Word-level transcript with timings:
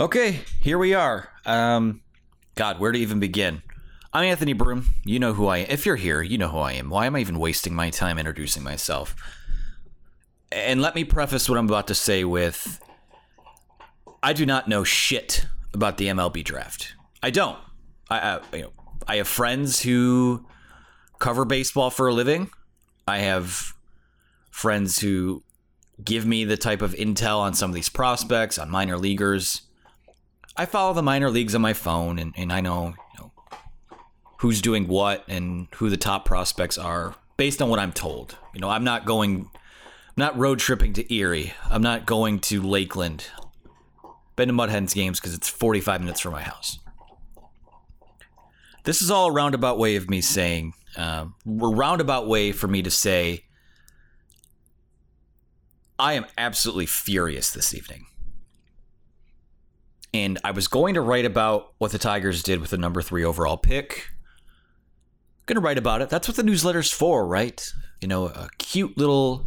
Okay, 0.00 0.40
here 0.60 0.76
we 0.76 0.92
are. 0.92 1.28
Um, 1.46 2.00
God, 2.56 2.80
where 2.80 2.90
to 2.90 2.98
even 2.98 3.20
begin? 3.20 3.62
I'm 4.12 4.24
Anthony 4.24 4.52
Broome. 4.52 4.92
You 5.04 5.20
know 5.20 5.34
who 5.34 5.46
I 5.46 5.58
am. 5.58 5.66
If 5.70 5.86
you're 5.86 5.94
here, 5.94 6.20
you 6.20 6.36
know 6.36 6.48
who 6.48 6.58
I 6.58 6.72
am. 6.72 6.90
Why 6.90 7.06
am 7.06 7.14
I 7.14 7.20
even 7.20 7.38
wasting 7.38 7.76
my 7.76 7.90
time 7.90 8.18
introducing 8.18 8.64
myself? 8.64 9.14
And 10.50 10.82
let 10.82 10.96
me 10.96 11.04
preface 11.04 11.48
what 11.48 11.58
I'm 11.58 11.66
about 11.66 11.86
to 11.86 11.94
say 11.94 12.24
with 12.24 12.80
I 14.20 14.32
do 14.32 14.44
not 14.44 14.66
know 14.66 14.82
shit 14.82 15.46
about 15.72 15.96
the 15.98 16.08
MLB 16.08 16.42
draft. 16.42 16.96
I 17.22 17.30
don't. 17.30 17.58
I, 18.10 18.18
I, 18.18 18.56
you 18.56 18.62
know, 18.62 18.72
I 19.06 19.16
have 19.16 19.28
friends 19.28 19.80
who 19.82 20.44
cover 21.20 21.44
baseball 21.44 21.90
for 21.90 22.08
a 22.08 22.12
living. 22.12 22.50
I 23.06 23.18
have 23.18 23.74
friends 24.50 24.98
who 24.98 25.44
give 26.02 26.26
me 26.26 26.44
the 26.44 26.56
type 26.56 26.82
of 26.82 26.94
intel 26.94 27.38
on 27.38 27.54
some 27.54 27.70
of 27.70 27.76
these 27.76 27.88
prospects, 27.88 28.58
on 28.58 28.68
minor 28.68 28.98
leaguers. 28.98 29.62
I 30.56 30.66
follow 30.66 30.92
the 30.92 31.02
minor 31.02 31.30
leagues 31.30 31.54
on 31.54 31.62
my 31.62 31.72
phone, 31.72 32.18
and, 32.18 32.32
and 32.36 32.52
I 32.52 32.60
know, 32.60 32.94
you 33.14 33.20
know 33.20 33.32
who's 34.44 34.60
doing 34.60 34.86
what 34.86 35.24
and 35.26 35.68
who 35.76 35.88
the 35.88 35.96
top 35.96 36.26
prospects 36.26 36.76
are 36.76 37.14
based 37.38 37.62
on 37.62 37.70
what 37.70 37.78
I'm 37.78 37.92
told. 37.92 38.36
You 38.52 38.60
know, 38.60 38.68
I'm 38.68 38.84
not 38.84 39.06
going, 39.06 39.48
I'm 39.54 40.18
not 40.18 40.36
road 40.38 40.58
tripping 40.58 40.92
to 40.92 41.14
Erie. 41.14 41.54
I'm 41.70 41.80
not 41.80 42.04
going 42.04 42.40
to 42.40 42.62
Lakeland. 42.62 43.26
Been 44.36 44.48
to 44.48 44.52
Mud 44.52 44.68
Hens 44.68 44.92
games 44.92 45.18
because 45.18 45.34
it's 45.34 45.48
45 45.48 46.02
minutes 46.02 46.20
from 46.20 46.32
my 46.32 46.42
house. 46.42 46.78
This 48.84 49.00
is 49.00 49.10
all 49.10 49.28
a 49.28 49.32
roundabout 49.32 49.78
way 49.78 49.96
of 49.96 50.10
me 50.10 50.20
saying, 50.20 50.74
uh, 50.96 51.24
a 51.46 51.68
roundabout 51.68 52.28
way 52.28 52.52
for 52.52 52.68
me 52.68 52.82
to 52.82 52.90
say, 52.90 53.44
I 55.98 56.12
am 56.12 56.26
absolutely 56.36 56.86
furious 56.86 57.50
this 57.50 57.72
evening. 57.72 58.04
And 60.14 60.38
I 60.44 60.52
was 60.52 60.68
going 60.68 60.94
to 60.94 61.00
write 61.00 61.24
about 61.24 61.74
what 61.78 61.90
the 61.90 61.98
Tigers 61.98 62.44
did 62.44 62.60
with 62.60 62.70
the 62.70 62.78
number 62.78 63.02
three 63.02 63.24
overall 63.24 63.56
pick. 63.56 64.10
Going 65.46 65.56
to 65.56 65.60
write 65.60 65.76
about 65.76 66.02
it. 66.02 66.08
That's 66.08 66.28
what 66.28 66.36
the 66.36 66.44
newsletter's 66.44 66.92
for, 66.92 67.26
right? 67.26 67.68
You 68.00 68.06
know, 68.06 68.26
a 68.26 68.48
cute 68.58 68.96
little 68.96 69.44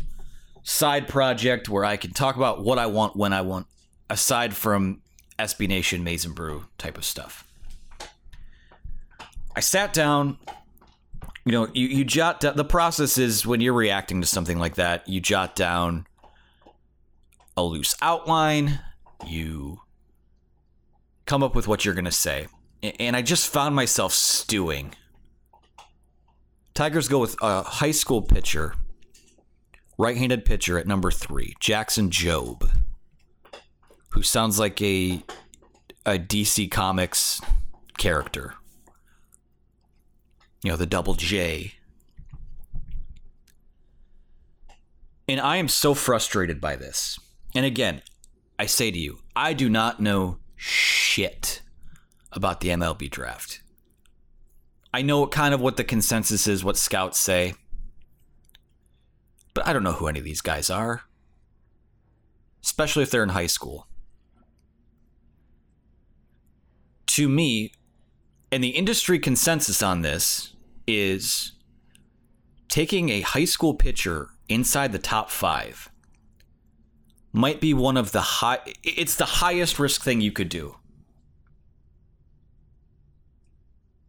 side 0.64 1.08
project 1.08 1.70
where 1.70 1.86
I 1.86 1.96
can 1.96 2.12
talk 2.12 2.36
about 2.36 2.66
what 2.66 2.78
I 2.78 2.86
want 2.86 3.16
when 3.16 3.32
I 3.32 3.42
want, 3.42 3.68
aside 4.10 4.54
from 4.54 5.02
SB 5.40 5.70
Nation, 5.70 6.06
and 6.06 6.36
Brew 6.36 6.66
type 6.78 6.98
of 6.98 7.06
stuff. 7.06 7.48
I 9.56 9.62
sat 9.62 9.94
down. 9.94 10.38
You 11.46 11.54
know, 11.54 11.70
you, 11.74 11.88
you 11.88 12.04
jot 12.04 12.42
down, 12.42 12.58
the 12.58 12.66
process 12.66 13.18
is 13.18 13.46
when 13.46 13.62
you're 13.62 13.72
reacting 13.72 14.20
to 14.20 14.28
something 14.28 14.60
like 14.60 14.76
that, 14.76 15.08
you 15.08 15.22
jot 15.22 15.56
down 15.56 16.06
a 17.56 17.64
loose 17.64 17.96
outline, 18.02 18.82
you 19.26 19.80
come 21.28 21.44
up 21.44 21.54
with 21.54 21.68
what 21.68 21.86
you're 21.86 21.94
going 21.94 22.06
to 22.06 22.12
say. 22.12 22.48
And 22.82 23.16
I 23.16 23.22
just 23.22 23.48
found 23.48 23.76
myself 23.76 24.14
stewing. 24.14 24.96
Tigers 26.74 27.08
go 27.08 27.20
with 27.20 27.36
a 27.42 27.64
high 27.64 27.92
school 27.92 28.22
pitcher, 28.22 28.76
right 29.98 30.18
handed 30.18 30.46
pitcher 30.46 30.80
at 30.80 30.88
number 30.88 31.12
three, 31.12 31.54
Jackson 31.60 32.10
Jobe, 32.10 32.70
who 34.10 34.24
sounds 34.24 34.58
like 34.58 34.82
a, 34.82 35.24
a 36.06 36.18
DC 36.18 36.72
Comics 36.72 37.42
character. 37.98 38.54
You 40.64 40.72
know, 40.72 40.78
the 40.78 40.86
double 40.86 41.14
J. 41.14 41.74
And 45.28 45.42
I 45.42 45.58
am 45.58 45.68
so 45.68 45.94
frustrated 45.94 46.62
by 46.62 46.76
this. 46.76 47.20
And 47.54 47.66
again, 47.66 48.02
I 48.58 48.66
say 48.66 48.92
to 48.92 48.98
you, 48.98 49.20
I 49.36 49.54
do 49.54 49.68
not 49.68 50.00
know 50.00 50.38
shit 50.58 51.62
about 52.34 52.60
the 52.60 52.70
MLB 52.70 53.10
draft. 53.10 53.62
I 54.94 55.02
know 55.02 55.26
kind 55.28 55.54
of 55.54 55.62
what 55.62 55.78
the 55.78 55.84
consensus 55.84 56.48
is, 56.48 56.64
what 56.64 56.76
scouts 56.76 57.20
say, 57.20 57.54
but 59.54 59.66
I 59.66 59.74
don't 59.74 59.84
know 59.84 59.94
who 59.94 60.08
any 60.08 60.20
of 60.20 60.26
these 60.26 60.42
guys 60.42 60.70
are, 60.70 61.04
especially 62.64 63.04
if 63.04 63.12
they're 63.12 63.24
in 63.24 63.30
high 63.30 63.48
school. 63.48 63.88
To 67.08 67.30
me, 67.30 67.72
and 68.52 68.64
the 68.64 68.70
industry 68.70 69.20
consensus 69.20 69.82
on 69.82 70.02
this 70.02 70.54
is 70.86 71.54
taking 72.70 73.10
a 73.10 73.22
high 73.22 73.46
school 73.46 73.74
pitcher 73.74 74.30
inside 74.50 74.92
the 74.92 75.00
top 75.00 75.30
five 75.30 75.90
might 77.38 77.62
be 77.62 77.72
one 77.74 77.98
of 77.98 78.12
the 78.12 78.22
high 78.22 78.60
it's 78.84 79.16
the 79.16 79.26
highest 79.26 79.78
risk 79.78 80.02
thing 80.02 80.20
you 80.20 80.32
could 80.32 80.50
do. 80.50 80.76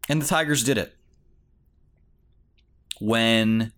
And 0.09 0.23
the 0.23 0.27
Tigers 0.27 0.65
did 0.65 0.79
it. 0.79 0.97
When 3.01 3.73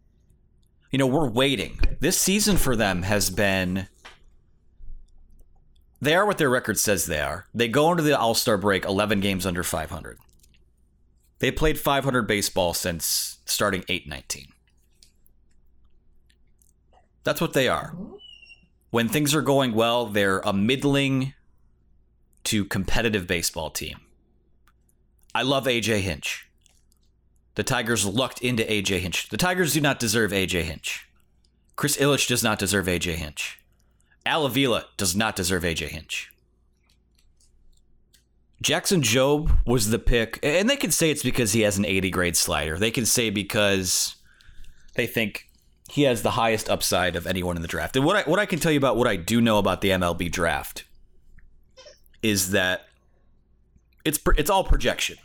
you 0.93 0.99
know, 0.99 1.07
we're 1.07 1.29
waiting. 1.29 1.79
This 2.01 2.19
season 2.19 2.57
for 2.57 2.77
them 2.77 3.03
has 3.03 3.29
been 3.31 3.89
they 6.01 6.15
are 6.15 6.25
what 6.25 6.39
their 6.39 6.49
record 6.49 6.79
says 6.79 7.07
they 7.07 7.21
are. 7.21 7.47
They 7.53 7.69
go 7.69 7.91
into 7.91 8.03
the 8.03 8.19
All-Star 8.19 8.57
break 8.57 8.85
11 8.85 9.21
games 9.21 9.45
under 9.45 9.63
500. 9.63 10.19
They 11.41 11.51
played 11.51 11.79
500 11.79 12.23
baseball 12.23 12.73
since 12.73 13.39
starting 13.45 13.85
819. 13.89 14.53
That's 17.25 17.41
what 17.41 17.53
they 17.53 17.69
are 17.69 17.95
when 18.91 19.09
things 19.09 19.35
are 19.35 19.43
going 19.43 19.73
well, 19.73 20.07
they're 20.07 20.41
a 20.41 20.53
middling 20.53 21.35
to 22.45 22.65
competitive 22.65 23.27
baseball 23.27 23.71
team. 23.71 24.01
I 25.35 25.43
love 25.43 25.67
AJ 25.67 26.01
Hinch. 26.01 26.49
The 27.55 27.63
Tigers 27.63 28.05
lucked 28.07 28.43
into 28.43 28.65
AJ 28.65 29.01
Hinch. 29.01 29.29
The 29.29 29.37
Tigers 29.37 29.75
do 29.75 29.81
not 29.81 29.99
deserve 29.99 30.33
AJ 30.33 30.63
Hinch. 30.63 31.09
Chris 31.77 31.97
Ilitch 31.97 32.29
does 32.29 32.43
not 32.43 32.59
deserve 32.59 32.87
AJ 32.87 33.15
Hinch. 33.15 33.61
Al 34.27 34.45
Avila 34.45 34.87
does 34.97 35.17
not 35.17 35.37
deserve 35.37 35.63
AJ 35.63 35.89
Hinch. 35.89 36.31
Jackson 38.63 39.01
Jobe 39.01 39.59
was 39.67 39.89
the 39.89 39.99
pick, 39.99 40.39
and 40.43 40.69
they 40.69 40.77
can 40.77 40.91
say 40.91 41.11
it's 41.11 41.23
because 41.23 41.53
he 41.53 41.63
has 41.63 41.79
an 41.79 41.87
80 41.87 42.11
grade 42.11 42.37
slider. 42.37 42.79
They 42.79 42.91
can 42.91 43.07
say 43.07 43.31
because 43.31 44.17
they 44.95 45.07
think 45.07 45.50
he 45.91 46.03
has 46.03 46.23
the 46.23 46.31
highest 46.33 46.71
upside 46.71 47.17
of 47.17 47.27
anyone 47.27 47.57
in 47.57 47.63
the 47.63 47.69
draft. 47.69 47.97
And 47.97 48.05
what 48.05 48.17
I, 48.17 48.23
what 48.31 48.39
I 48.39 48.47
can 48.47 48.61
tell 48.61 48.71
you 48.71 48.79
about 48.79 48.97
what 48.97 49.09
I 49.09 49.17
do 49.17 49.41
know 49.41 49.59
about 49.59 49.81
the 49.81 49.89
MLB 49.89 50.31
draft 50.31 50.85
is 52.23 52.53
that 52.53 52.87
it's 54.05 54.21
it's 54.37 54.49
all 54.49 54.63
projection. 54.63 55.17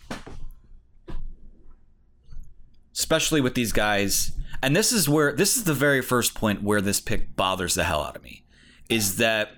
Especially 2.94 3.42
with 3.42 3.54
these 3.54 3.72
guys. 3.72 4.32
And 4.64 4.76
this 4.76 4.92
is 4.92 5.08
where 5.08 5.34
this 5.34 5.56
is 5.56 5.66
the 5.66 5.74
very 5.74 6.02
first 6.02 6.34
point 6.34 6.64
where 6.64 6.82
this 6.82 7.00
pick 7.00 7.36
bothers 7.36 7.76
the 7.76 7.84
hell 7.84 8.02
out 8.02 8.16
of 8.16 8.24
me 8.24 8.44
is 8.90 9.18
that 9.18 9.52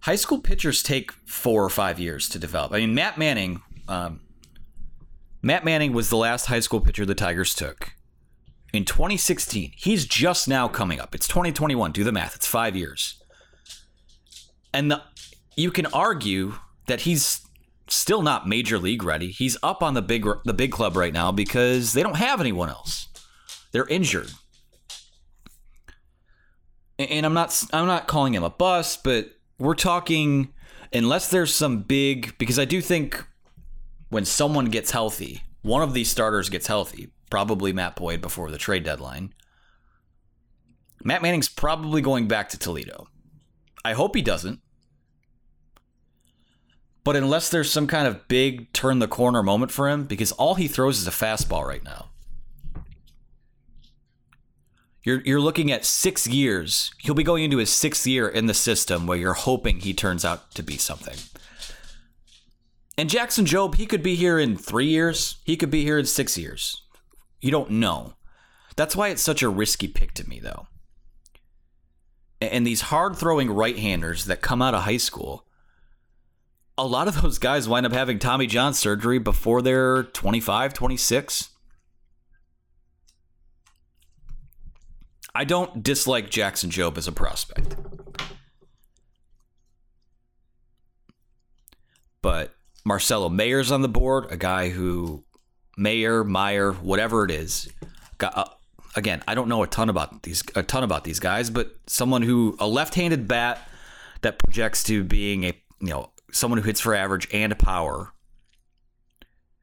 high 0.00 0.16
school 0.16 0.38
pitchers 0.38 0.84
take 0.84 1.10
4 1.26 1.64
or 1.64 1.68
5 1.68 1.98
years 1.98 2.28
to 2.28 2.38
develop. 2.38 2.72
I 2.72 2.78
mean 2.78 2.94
Matt 2.94 3.18
Manning 3.18 3.60
um, 3.88 4.20
Matt 5.42 5.64
Manning 5.64 5.92
was 5.92 6.10
the 6.10 6.16
last 6.16 6.46
high 6.46 6.60
school 6.60 6.80
pitcher 6.80 7.04
the 7.04 7.16
Tigers 7.16 7.54
took 7.54 7.94
in 8.72 8.84
2016. 8.84 9.72
He's 9.76 10.06
just 10.06 10.48
now 10.48 10.68
coming 10.68 11.00
up. 11.00 11.14
It's 11.14 11.28
2021. 11.28 11.92
Do 11.92 12.04
the 12.04 12.12
math. 12.12 12.34
It's 12.34 12.46
five 12.46 12.74
years. 12.74 13.22
And 14.72 14.90
the, 14.90 15.02
you 15.56 15.70
can 15.70 15.86
argue 15.86 16.54
that 16.86 17.02
he's 17.02 17.46
still 17.88 18.22
not 18.22 18.48
major 18.48 18.78
league 18.78 19.02
ready. 19.02 19.30
He's 19.30 19.56
up 19.62 19.82
on 19.82 19.94
the 19.94 20.02
big 20.02 20.26
the 20.44 20.54
big 20.54 20.72
club 20.72 20.96
right 20.96 21.12
now 21.12 21.30
because 21.30 21.92
they 21.92 22.02
don't 22.02 22.16
have 22.16 22.40
anyone 22.40 22.68
else. 22.68 23.08
They're 23.72 23.86
injured. 23.86 24.30
And 26.98 27.26
I'm 27.26 27.34
not 27.34 27.62
I'm 27.72 27.86
not 27.86 28.06
calling 28.06 28.34
him 28.34 28.44
a 28.44 28.50
bust, 28.50 29.04
but 29.04 29.32
we're 29.58 29.74
talking 29.74 30.52
unless 30.92 31.30
there's 31.30 31.54
some 31.54 31.82
big 31.82 32.36
because 32.38 32.58
I 32.58 32.64
do 32.64 32.80
think 32.80 33.24
when 34.08 34.24
someone 34.24 34.66
gets 34.66 34.90
healthy, 34.90 35.42
one 35.62 35.82
of 35.82 35.94
these 35.94 36.10
starters 36.10 36.48
gets 36.48 36.66
healthy, 36.66 37.08
probably 37.32 37.72
Matt 37.72 37.96
Boyd 37.96 38.20
before 38.20 38.50
the 38.50 38.58
trade 38.58 38.84
deadline. 38.84 39.32
Matt 41.02 41.22
Manning's 41.22 41.48
probably 41.48 42.02
going 42.02 42.28
back 42.28 42.50
to 42.50 42.58
Toledo. 42.58 43.08
I 43.82 43.94
hope 43.94 44.14
he 44.14 44.20
doesn't. 44.20 44.60
But 47.04 47.16
unless 47.16 47.48
there's 47.48 47.70
some 47.70 47.86
kind 47.86 48.06
of 48.06 48.28
big 48.28 48.70
turn 48.74 48.98
the 48.98 49.08
corner 49.08 49.42
moment 49.42 49.72
for 49.72 49.88
him, 49.88 50.04
because 50.04 50.32
all 50.32 50.56
he 50.56 50.68
throws 50.68 50.98
is 50.98 51.06
a 51.06 51.10
fastball 51.10 51.66
right 51.66 51.82
now. 51.82 52.10
You're, 55.02 55.22
you're 55.22 55.40
looking 55.40 55.72
at 55.72 55.86
six 55.86 56.26
years. 56.26 56.92
He'll 56.98 57.14
be 57.14 57.24
going 57.24 57.44
into 57.44 57.56
his 57.56 57.70
sixth 57.70 58.06
year 58.06 58.28
in 58.28 58.44
the 58.44 58.52
system 58.52 59.06
where 59.06 59.16
you're 59.16 59.32
hoping 59.32 59.80
he 59.80 59.94
turns 59.94 60.22
out 60.22 60.50
to 60.56 60.62
be 60.62 60.76
something. 60.76 61.16
And 62.98 63.08
Jackson 63.08 63.46
Jobe, 63.46 63.76
he 63.76 63.86
could 63.86 64.02
be 64.02 64.16
here 64.16 64.38
in 64.38 64.54
three 64.54 64.88
years. 64.88 65.38
He 65.44 65.56
could 65.56 65.70
be 65.70 65.82
here 65.82 65.98
in 65.98 66.04
six 66.04 66.36
years. 66.36 66.82
You 67.42 67.50
don't 67.50 67.72
know. 67.72 68.14
That's 68.76 68.96
why 68.96 69.08
it's 69.08 69.20
such 69.20 69.42
a 69.42 69.48
risky 69.48 69.88
pick 69.88 70.14
to 70.14 70.28
me, 70.28 70.40
though. 70.40 70.68
And 72.40 72.66
these 72.66 72.82
hard 72.82 73.16
throwing 73.16 73.50
right 73.50 73.78
handers 73.78 74.24
that 74.24 74.40
come 74.40 74.62
out 74.62 74.74
of 74.74 74.82
high 74.82 74.96
school, 74.96 75.46
a 76.78 76.86
lot 76.86 77.08
of 77.08 77.20
those 77.20 77.38
guys 77.38 77.68
wind 77.68 77.84
up 77.84 77.92
having 77.92 78.18
Tommy 78.18 78.46
John 78.46 78.72
surgery 78.72 79.18
before 79.18 79.60
they're 79.60 80.04
25, 80.04 80.72
26. 80.72 81.50
I 85.34 85.44
don't 85.44 85.82
dislike 85.82 86.30
Jackson 86.30 86.70
Jobe 86.70 86.98
as 86.98 87.08
a 87.08 87.12
prospect. 87.12 87.76
But 92.20 92.54
Marcelo 92.84 93.28
Mayer's 93.28 93.72
on 93.72 93.82
the 93.82 93.88
board, 93.88 94.26
a 94.30 94.36
guy 94.36 94.68
who 94.68 95.24
Mayer, 95.76 96.24
Meyer, 96.24 96.72
whatever 96.72 97.24
it 97.24 97.30
is, 97.30 97.68
got 98.18 98.36
uh, 98.36 98.44
again, 98.96 99.22
I 99.26 99.34
don't 99.34 99.48
know 99.48 99.62
a 99.62 99.66
ton 99.66 99.88
about 99.88 100.22
these 100.22 100.42
a 100.54 100.62
ton 100.62 100.82
about 100.82 101.04
these 101.04 101.18
guys, 101.18 101.50
but 101.50 101.74
someone 101.86 102.22
who 102.22 102.56
a 102.58 102.66
left-handed 102.66 103.26
bat 103.28 103.68
that 104.22 104.38
projects 104.38 104.84
to 104.84 105.04
being 105.04 105.44
a 105.44 105.54
you 105.80 105.88
know 105.88 106.10
someone 106.30 106.58
who 106.58 106.64
hits 106.64 106.80
for 106.80 106.94
average 106.94 107.28
and 107.32 107.58
power. 107.58 108.12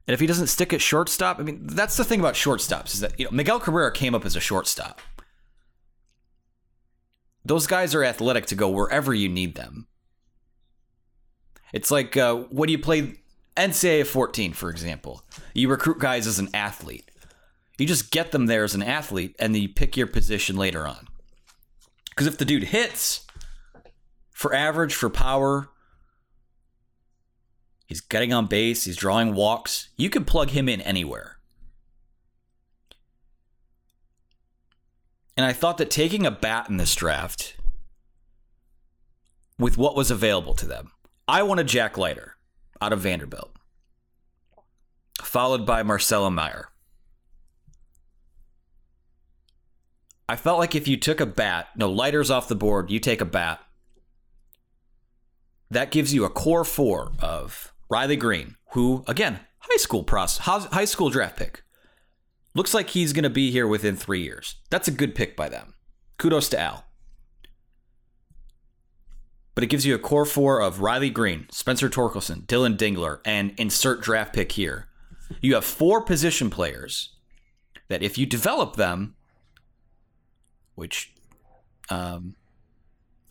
And 0.06 0.14
if 0.14 0.20
he 0.20 0.26
doesn't 0.26 0.48
stick 0.48 0.72
at 0.72 0.80
shortstop, 0.80 1.38
I 1.38 1.42
mean 1.42 1.66
that's 1.66 1.96
the 1.96 2.04
thing 2.04 2.20
about 2.20 2.34
shortstops 2.34 2.94
is 2.94 3.00
that 3.00 3.18
you 3.18 3.24
know 3.24 3.30
Miguel 3.30 3.60
Cabrera 3.60 3.92
came 3.92 4.14
up 4.14 4.24
as 4.24 4.36
a 4.36 4.40
shortstop. 4.40 5.00
Those 7.44 7.66
guys 7.66 7.94
are 7.94 8.04
athletic 8.04 8.46
to 8.46 8.54
go 8.54 8.68
wherever 8.68 9.14
you 9.14 9.28
need 9.28 9.54
them. 9.54 9.86
It's 11.72 11.90
like 11.90 12.16
uh, 12.16 12.34
when 12.50 12.68
you 12.68 12.78
play 12.78 13.14
NCAA 13.56 14.06
14, 14.06 14.52
for 14.52 14.70
example. 14.70 15.22
You 15.54 15.68
recruit 15.68 15.98
guys 15.98 16.26
as 16.26 16.38
an 16.38 16.48
athlete. 16.54 17.10
You 17.78 17.86
just 17.86 18.10
get 18.10 18.30
them 18.30 18.46
there 18.46 18.64
as 18.64 18.74
an 18.74 18.82
athlete, 18.82 19.34
and 19.38 19.54
then 19.54 19.62
you 19.62 19.68
pick 19.68 19.96
your 19.96 20.06
position 20.06 20.56
later 20.56 20.86
on. 20.86 21.08
Because 22.10 22.26
if 22.26 22.36
the 22.36 22.44
dude 22.44 22.64
hits 22.64 23.26
for 24.32 24.54
average, 24.54 24.94
for 24.94 25.08
power, 25.08 25.68
he's 27.86 28.00
getting 28.00 28.32
on 28.32 28.46
base, 28.46 28.84
he's 28.84 28.96
drawing 28.96 29.34
walks, 29.34 29.88
you 29.96 30.10
can 30.10 30.24
plug 30.24 30.50
him 30.50 30.68
in 30.68 30.80
anywhere. 30.82 31.38
And 35.36 35.46
I 35.46 35.54
thought 35.54 35.78
that 35.78 35.90
taking 35.90 36.26
a 36.26 36.30
bat 36.30 36.68
in 36.68 36.76
this 36.76 36.94
draft 36.94 37.56
with 39.58 39.78
what 39.78 39.96
was 39.96 40.10
available 40.10 40.52
to 40.54 40.66
them, 40.66 40.92
I 41.26 41.42
wanted 41.42 41.66
Jack 41.66 41.96
Leiter 41.96 42.36
out 42.80 42.92
of 42.92 43.00
Vanderbilt, 43.00 43.52
followed 45.22 45.66
by 45.66 45.82
Marcelo 45.82 46.30
Mayer. 46.30 46.68
I 50.28 50.36
felt 50.36 50.58
like 50.58 50.74
if 50.74 50.86
you 50.86 50.96
took 50.96 51.20
a 51.20 51.26
bat, 51.26 51.68
no 51.76 51.90
Leiter's 51.90 52.30
off 52.30 52.48
the 52.48 52.54
board, 52.54 52.90
you 52.90 53.00
take 53.00 53.20
a 53.20 53.24
bat. 53.24 53.60
That 55.70 55.90
gives 55.90 56.14
you 56.14 56.24
a 56.24 56.30
core 56.30 56.64
four 56.64 57.12
of 57.18 57.72
Riley 57.88 58.16
Greene, 58.16 58.56
who 58.72 59.04
again 59.06 59.40
high 59.58 59.76
school 59.76 60.04
pros, 60.04 60.38
high 60.38 60.84
school 60.84 61.10
draft 61.10 61.36
pick. 61.36 61.62
Looks 62.54 62.74
like 62.74 62.90
he's 62.90 63.12
going 63.12 63.24
to 63.24 63.30
be 63.30 63.50
here 63.50 63.66
within 63.66 63.96
three 63.96 64.22
years. 64.22 64.56
That's 64.70 64.88
a 64.88 64.92
good 64.92 65.14
pick 65.14 65.36
by 65.36 65.48
them. 65.48 65.74
Kudos 66.18 66.48
to 66.50 66.58
Al. 66.58 66.84
But 69.54 69.64
it 69.64 69.68
gives 69.68 69.84
you 69.84 69.94
a 69.94 69.98
core 69.98 70.24
four 70.24 70.60
of 70.60 70.80
Riley 70.80 71.10
Greene, 71.10 71.46
Spencer 71.50 71.88
Torkelson, 71.88 72.46
Dillon 72.46 72.76
Dingler, 72.76 73.20
and 73.24 73.52
insert 73.58 74.02
draft 74.02 74.32
pick 74.32 74.52
here. 74.52 74.88
You 75.40 75.54
have 75.54 75.64
four 75.64 76.02
position 76.02 76.50
players 76.50 77.16
that, 77.88 78.02
if 78.02 78.16
you 78.16 78.26
develop 78.26 78.76
them, 78.76 79.14
which 80.74 81.12
um, 81.90 82.36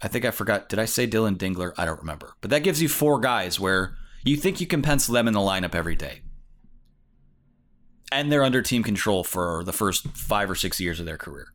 I 0.02 0.08
think 0.08 0.26
I 0.26 0.32
forgot. 0.32 0.70
Did 0.70 0.80
I 0.80 0.86
say 0.86 1.06
Dillon 1.06 1.36
Dingler? 1.36 1.74
I 1.78 1.86
don't 1.86 2.00
remember. 2.00 2.34
But 2.42 2.52
that 2.52 2.64
gives 2.64 2.82
you 2.82 2.90
four 2.90 3.20
guys 3.20 3.60
where 3.60 3.96
you 4.24 4.38
think 4.38 4.62
you 4.62 4.68
can 4.68 4.82
pencil 4.82 5.14
them 5.14 5.28
in 5.28 5.34
the 5.34 5.40
lineup 5.40 5.74
every 5.74 5.96
day 5.96 6.22
and 8.12 8.32
they're 8.32 8.44
under 8.44 8.62
team 8.62 8.84
control 8.84 9.24
for 9.24 9.64
the 9.64 9.74
first 9.74 10.08
five 10.10 10.50
or 10.50 10.56
six 10.56 10.80
years 10.80 11.00
of 11.00 11.06
their 11.06 11.18
career. 11.18 11.54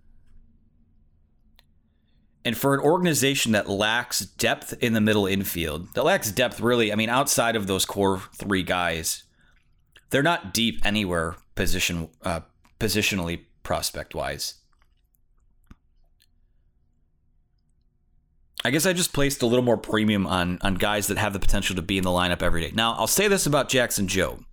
And 2.44 2.56
for 2.56 2.74
an 2.74 2.80
organization 2.80 3.52
that 3.52 3.68
lacks 3.68 4.20
depth 4.20 4.74
in 4.82 4.92
the 4.92 5.00
middle 5.00 5.26
infield, 5.26 5.94
that 5.94 6.04
lacks 6.04 6.30
depth 6.30 6.60
really, 6.60 6.92
I 6.92 6.94
mean, 6.94 7.08
outside 7.08 7.56
of 7.56 7.66
those 7.66 7.86
core 7.86 8.22
three 8.34 8.62
guys, 8.62 9.22
they're 10.10 10.22
not 10.22 10.52
deep 10.52 10.80
anywhere 10.84 11.36
position 11.54 12.08
uh, 12.22 12.40
positionally 12.78 13.40
prospect 13.62 14.14
wise. 14.14 14.54
I 18.66 18.70
guess 18.70 18.86
I 18.86 18.92
just 18.92 19.12
placed 19.12 19.42
a 19.42 19.46
little 19.46 19.64
more 19.64 19.76
premium 19.76 20.26
on 20.26 20.58
on 20.62 20.74
guys 20.74 21.06
that 21.08 21.18
have 21.18 21.32
the 21.32 21.38
potential 21.38 21.76
to 21.76 21.82
be 21.82 21.98
in 21.98 22.04
the 22.04 22.10
lineup 22.10 22.42
every 22.42 22.62
day. 22.62 22.72
Now, 22.74 22.94
I'll 22.94 23.06
say 23.06 23.28
this 23.28 23.46
about 23.46 23.68
Jackson 23.68 24.06
Jobe. 24.06 24.44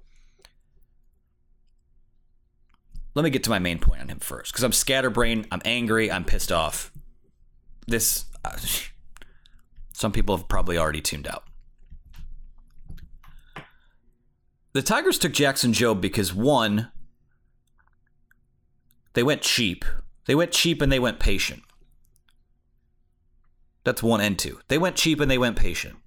let 3.14 3.24
me 3.24 3.30
get 3.30 3.44
to 3.44 3.50
my 3.50 3.60
main 3.60 3.80
point 3.80 4.02
on 4.02 4.10
him 4.10 4.20
first 4.20 4.52
because 4.52 4.64
I'm 4.64 4.72
scatterbrained, 4.72 5.48
I'm 5.52 5.62
angry, 5.66 6.12
I'm 6.12 6.24
pissed 6.24 6.52
off. 6.52 6.91
This, 7.88 8.26
uh, 8.46 8.58
some 9.94 10.12
people 10.12 10.38
have 10.38 10.48
probably 10.48 10.78
already 10.78 11.02
tuned 11.02 11.28
out. 11.28 11.44
The 14.74 14.82
Tigers 14.82 15.18
took 15.18 15.34
Jackson 15.34 15.74
Jobe 15.74 16.00
because 16.00 16.34
one, 16.34 16.92
they 19.14 19.24
went 19.24 19.42
cheap. 19.42 19.84
They 20.26 20.36
went 20.36 20.52
cheap 20.52 20.82
and 20.82 20.92
they 20.92 21.00
went 21.00 21.20
patient. 21.20 21.64
That's 23.84 24.04
one 24.04 24.22
and 24.22 24.38
two. 24.38 24.60
They 24.68 24.78
went 24.78 24.96
cheap 24.96 25.20
and 25.20 25.30
they 25.30 25.38
went 25.38 25.58
patient. 25.58 25.98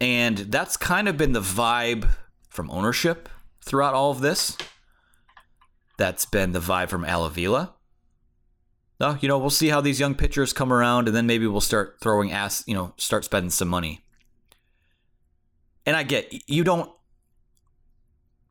And 0.00 0.38
that's 0.38 0.76
kind 0.76 1.08
of 1.08 1.16
been 1.16 1.32
the 1.32 1.40
vibe 1.40 2.10
from 2.48 2.70
ownership 2.70 3.28
throughout 3.62 3.94
all 3.94 4.10
of 4.10 4.20
this. 4.20 4.58
That's 5.96 6.26
been 6.26 6.52
the 6.52 6.60
vibe 6.60 6.90
from 6.90 7.04
Al 7.04 7.24
Avila. 7.24 7.75
No, 8.98 9.18
you 9.20 9.28
know, 9.28 9.38
we'll 9.38 9.50
see 9.50 9.68
how 9.68 9.80
these 9.80 10.00
young 10.00 10.14
pitchers 10.14 10.52
come 10.52 10.72
around, 10.72 11.06
and 11.06 11.16
then 11.16 11.26
maybe 11.26 11.46
we'll 11.46 11.60
start 11.60 11.98
throwing 12.00 12.32
ass, 12.32 12.64
you 12.66 12.74
know, 12.74 12.94
start 12.96 13.24
spending 13.24 13.50
some 13.50 13.68
money. 13.68 14.02
And 15.84 15.94
I 15.94 16.02
get 16.02 16.32
you 16.48 16.64
don't 16.64 16.90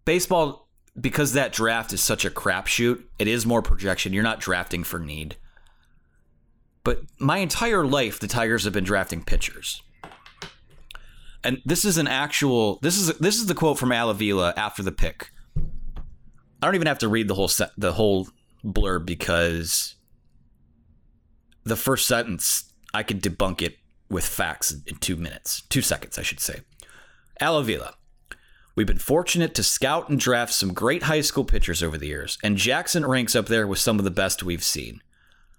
baseball 0.05 0.69
because 0.99 1.33
that 1.33 1.51
draft 1.51 1.91
is 1.93 2.01
such 2.01 2.25
a 2.25 2.29
crapshoot. 2.29 3.03
It 3.19 3.27
is 3.27 3.45
more 3.45 3.61
projection. 3.61 4.13
You're 4.13 4.23
not 4.23 4.39
drafting 4.39 4.83
for 4.83 4.99
need. 4.99 5.35
But 6.83 7.01
my 7.19 7.39
entire 7.39 7.85
life, 7.85 8.19
the 8.19 8.27
Tigers 8.27 8.63
have 8.63 8.73
been 8.73 8.83
drafting 8.83 9.23
pitchers. 9.23 9.81
And 11.43 11.61
this 11.65 11.83
is 11.83 11.97
an 11.97 12.07
actual. 12.07 12.79
This 12.81 12.97
is 12.97 13.17
this 13.17 13.35
is 13.37 13.47
the 13.47 13.55
quote 13.55 13.77
from 13.77 13.91
Al 13.91 14.09
Avila 14.09 14.53
after 14.55 14.83
the 14.83 14.91
pick. 14.91 15.31
I 15.57 16.67
don't 16.67 16.75
even 16.75 16.87
have 16.87 16.99
to 16.99 17.07
read 17.07 17.27
the 17.27 17.35
whole 17.35 17.47
set, 17.47 17.71
the 17.77 17.93
whole 17.93 18.27
blurb 18.63 19.05
because 19.05 19.94
the 21.65 21.75
first 21.75 22.07
sentence 22.07 22.71
I 22.93 23.03
could 23.03 23.21
debunk 23.21 23.61
it 23.61 23.77
with 24.09 24.25
facts 24.25 24.73
in 24.85 24.97
two 24.97 25.15
minutes, 25.15 25.61
two 25.69 25.81
seconds, 25.81 26.17
I 26.17 26.21
should 26.21 26.39
say. 26.39 26.61
Al 27.41 27.57
Avila. 27.57 27.95
We've 28.75 28.87
been 28.87 28.97
fortunate 28.97 29.55
to 29.55 29.63
scout 29.63 30.09
and 30.09 30.19
draft 30.19 30.53
some 30.53 30.73
great 30.73 31.03
high 31.03 31.21
school 31.21 31.45
pitchers 31.45 31.81
over 31.81 31.97
the 31.97 32.07
years, 32.07 32.37
and 32.43 32.57
Jackson 32.57 33.05
ranks 33.05 33.35
up 33.35 33.47
there 33.47 33.67
with 33.67 33.79
some 33.79 33.99
of 33.99 34.05
the 34.05 34.11
best 34.11 34.43
we've 34.43 34.63
seen. 34.63 35.01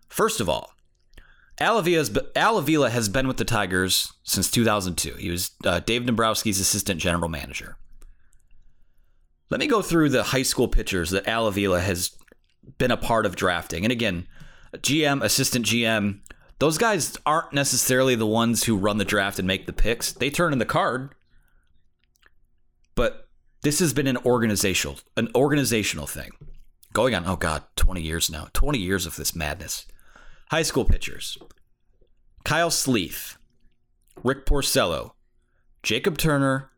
First 0.08 0.38
of 0.40 0.48
all, 0.48 0.72
Al 1.58 1.78
Avila 1.78 2.90
has 2.90 3.08
been 3.08 3.26
with 3.26 3.38
the 3.38 3.44
Tigers 3.44 4.12
since 4.22 4.50
2002. 4.50 5.14
He 5.14 5.30
was 5.30 5.52
uh, 5.64 5.80
Dave 5.80 6.02
Dombrowski's 6.02 6.60
assistant 6.60 7.00
general 7.00 7.30
manager. 7.30 7.78
Let 9.48 9.60
me 9.60 9.66
go 9.66 9.80
through 9.80 10.10
the 10.10 10.22
high 10.22 10.42
school 10.42 10.68
pitchers 10.68 11.10
that 11.10 11.26
Al 11.26 11.46
Avila 11.46 11.80
has 11.80 12.10
been 12.78 12.90
a 12.90 12.96
part 12.96 13.25
of 13.25 13.36
drafting. 13.36 13.84
And 13.84 13.92
again, 13.92 14.26
GM, 14.83 15.23
assistant 15.23 15.66
GM, 15.66 16.21
those 16.59 16.78
guys 16.78 17.16
aren't 17.26 17.52
necessarily 17.52 18.14
the 18.14 18.26
ones 18.26 18.64
who 18.64 18.76
run 18.76 18.99
the 18.99 19.04
draft 19.04 19.38
and 19.38 19.47
make 19.47 19.66
the 19.66 19.73
picks. 19.73 20.12
They 20.12 20.30
turn 20.30 20.52
in 20.52 20.59
the 20.59 20.64
card. 20.64 21.14
But 22.95 23.28
this 23.62 23.78
has 23.80 23.92
been 23.92 24.06
an 24.06 24.16
organizational 24.18 24.99
an 25.16 25.28
organizational 25.35 26.06
thing. 26.06 26.30
Going 26.92 27.14
on, 27.14 27.26
oh 27.26 27.37
god, 27.37 27.64
20 27.76 28.00
years 28.00 28.30
now. 28.30 28.49
20 28.54 28.78
years 28.78 29.04
of 29.04 29.16
this 29.16 29.37
madness. 29.37 29.87
High 30.50 30.62
school 30.62 30.85
pitchers. 30.85 31.37
Kyle 32.45 32.71
Sleeth, 32.71 33.37
Rick 34.23 34.47
Porcello, 34.47 35.12
Jacob 35.83 36.16
Turner, 36.16 36.71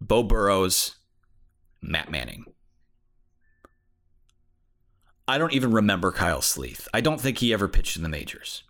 Beau 0.00 0.22
Burrows, 0.22 0.94
Matt 1.82 2.10
Manning. 2.10 2.44
I 5.28 5.36
don't 5.36 5.52
even 5.52 5.72
remember 5.72 6.10
Kyle 6.10 6.40
Sleeth. 6.40 6.88
I 6.94 7.02
don't 7.02 7.20
think 7.20 7.38
he 7.38 7.52
ever 7.52 7.68
pitched 7.68 7.96
in 7.96 8.02
the 8.02 8.08
majors. 8.08 8.64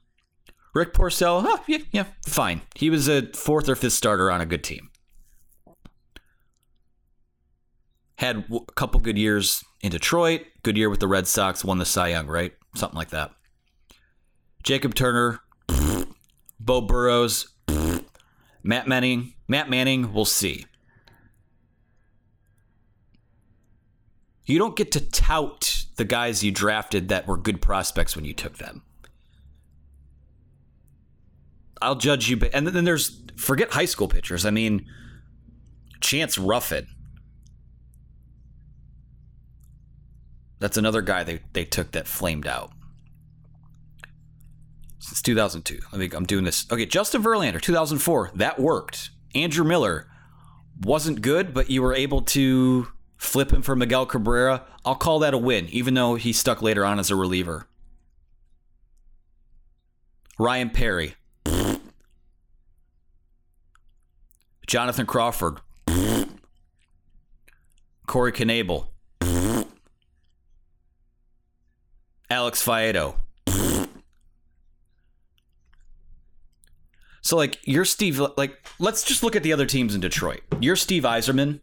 Rick 0.74 0.92
Porcello, 0.92 1.42
huh, 1.42 1.58
yeah, 1.68 1.78
yeah, 1.92 2.04
fine. 2.26 2.62
He 2.74 2.90
was 2.90 3.08
a 3.08 3.32
fourth 3.32 3.68
or 3.68 3.76
fifth 3.76 3.92
starter 3.92 4.30
on 4.30 4.40
a 4.40 4.46
good 4.46 4.64
team. 4.64 4.90
Had 8.16 8.44
a 8.52 8.72
couple 8.74 9.00
good 9.00 9.16
years 9.16 9.64
in 9.80 9.92
Detroit, 9.92 10.42
good 10.64 10.76
year 10.76 10.90
with 10.90 10.98
the 10.98 11.06
Red 11.06 11.28
Sox, 11.28 11.64
won 11.64 11.78
the 11.78 11.86
Cy 11.86 12.08
Young, 12.08 12.26
right? 12.26 12.52
Something 12.74 12.98
like 12.98 13.10
that. 13.10 13.30
Jacob 14.64 14.94
Turner, 14.94 15.40
Beau 16.58 16.80
Burrows, 16.80 17.48
Matt 18.64 18.88
Manning. 18.88 19.34
Matt 19.46 19.70
Manning, 19.70 20.12
we'll 20.12 20.24
see. 20.24 20.66
You 24.48 24.58
don't 24.58 24.74
get 24.74 24.90
to 24.92 25.00
tout 25.00 25.84
the 25.96 26.06
guys 26.06 26.42
you 26.42 26.50
drafted 26.50 27.10
that 27.10 27.26
were 27.26 27.36
good 27.36 27.60
prospects 27.60 28.16
when 28.16 28.24
you 28.24 28.32
took 28.32 28.56
them. 28.56 28.82
I'll 31.82 31.96
judge 31.96 32.30
you. 32.30 32.40
And 32.54 32.66
then 32.66 32.84
there's 32.84 33.20
forget 33.36 33.72
high 33.72 33.84
school 33.84 34.08
pitchers. 34.08 34.46
I 34.46 34.50
mean, 34.50 34.86
Chance 36.00 36.38
Ruffin. 36.38 36.86
That's 40.60 40.78
another 40.78 41.02
guy 41.02 41.24
they, 41.24 41.40
they 41.52 41.66
took 41.66 41.92
that 41.92 42.06
flamed 42.06 42.46
out. 42.46 42.72
Since 44.98 45.20
2002. 45.20 45.78
I 45.92 45.98
think 45.98 46.14
I'm 46.14 46.24
doing 46.24 46.44
this. 46.44 46.64
Okay, 46.72 46.86
Justin 46.86 47.22
Verlander, 47.22 47.60
2004. 47.60 48.32
That 48.36 48.58
worked. 48.58 49.10
Andrew 49.34 49.64
Miller 49.64 50.08
wasn't 50.80 51.20
good, 51.20 51.52
but 51.52 51.68
you 51.68 51.82
were 51.82 51.94
able 51.94 52.22
to 52.22 52.88
flip 53.18 53.52
him 53.52 53.60
for 53.60 53.76
Miguel 53.76 54.06
Cabrera. 54.06 54.64
I'll 54.84 54.94
call 54.94 55.18
that 55.18 55.34
a 55.34 55.38
win, 55.38 55.68
even 55.68 55.94
though 55.94 56.14
he 56.14 56.32
stuck 56.32 56.62
later 56.62 56.84
on 56.84 56.98
as 56.98 57.10
a 57.10 57.16
reliever. 57.16 57.66
Ryan 60.38 60.70
Perry. 60.70 61.16
Jonathan 64.66 65.06
Crawford. 65.06 65.60
Corey 68.06 68.32
Knebel. 68.32 68.86
Alex 72.30 72.64
Faedo. 72.64 73.16
So 77.20 77.36
like 77.36 77.58
you're 77.64 77.84
Steve 77.84 78.20
like 78.36 78.56
let's 78.78 79.02
just 79.02 79.22
look 79.22 79.36
at 79.36 79.42
the 79.42 79.52
other 79.52 79.66
teams 79.66 79.94
in 79.94 80.00
Detroit. 80.00 80.40
You're 80.60 80.76
Steve 80.76 81.02
Yzerman. 81.02 81.60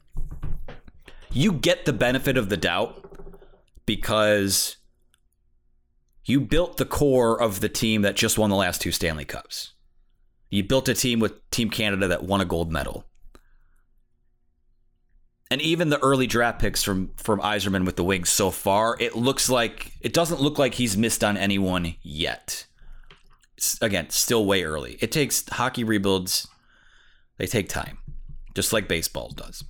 You 1.36 1.52
get 1.52 1.84
the 1.84 1.92
benefit 1.92 2.38
of 2.38 2.48
the 2.48 2.56
doubt 2.56 3.12
because 3.86 4.78
you 6.24 6.40
built 6.40 6.78
the 6.78 6.86
core 6.86 7.40
of 7.40 7.60
the 7.60 7.68
team 7.68 8.04
that 8.04 8.16
just 8.16 8.38
won 8.38 8.50
the 8.50 8.56
last 8.56 8.80
two 8.80 8.94
Stanley 8.94 9.26
Cups. 9.26 9.74
You 10.50 10.64
built 10.64 10.88
a 10.88 10.94
team 10.94 11.20
with 11.20 11.34
Team 11.52 11.70
Canada 11.70 12.08
that 12.08 12.24
won 12.24 12.40
a 12.40 12.46
gold 12.46 12.72
medal. 12.72 13.04
And 15.52 15.62
even 15.62 15.90
the 15.90 16.00
early 16.00 16.26
draft 16.26 16.60
picks 16.60 16.82
from 16.82 17.12
from 17.18 17.42
Yzerman 17.42 17.86
with 17.86 17.98
the 17.98 18.06
Wings 18.06 18.30
so 18.30 18.50
far, 18.50 18.96
it 19.02 19.18
looks 19.18 19.50
like 19.50 19.92
it 20.00 20.14
doesn't 20.14 20.40
look 20.40 20.58
like 20.58 20.76
he's 20.76 20.96
missed 20.96 21.22
on 21.22 21.36
anyone 21.36 21.96
yet. 22.02 22.66
It's, 23.58 23.78
again, 23.82 24.10
still 24.10 24.46
way 24.46 24.64
early. 24.64 24.98
It 25.02 25.12
takes 25.12 25.44
hockey 25.50 25.84
rebuilds; 25.84 26.48
they 27.38 27.46
take 27.46 27.68
time, 27.68 27.98
just 28.56 28.72
like 28.72 28.88
baseball 28.88 29.32
does. 29.36 29.66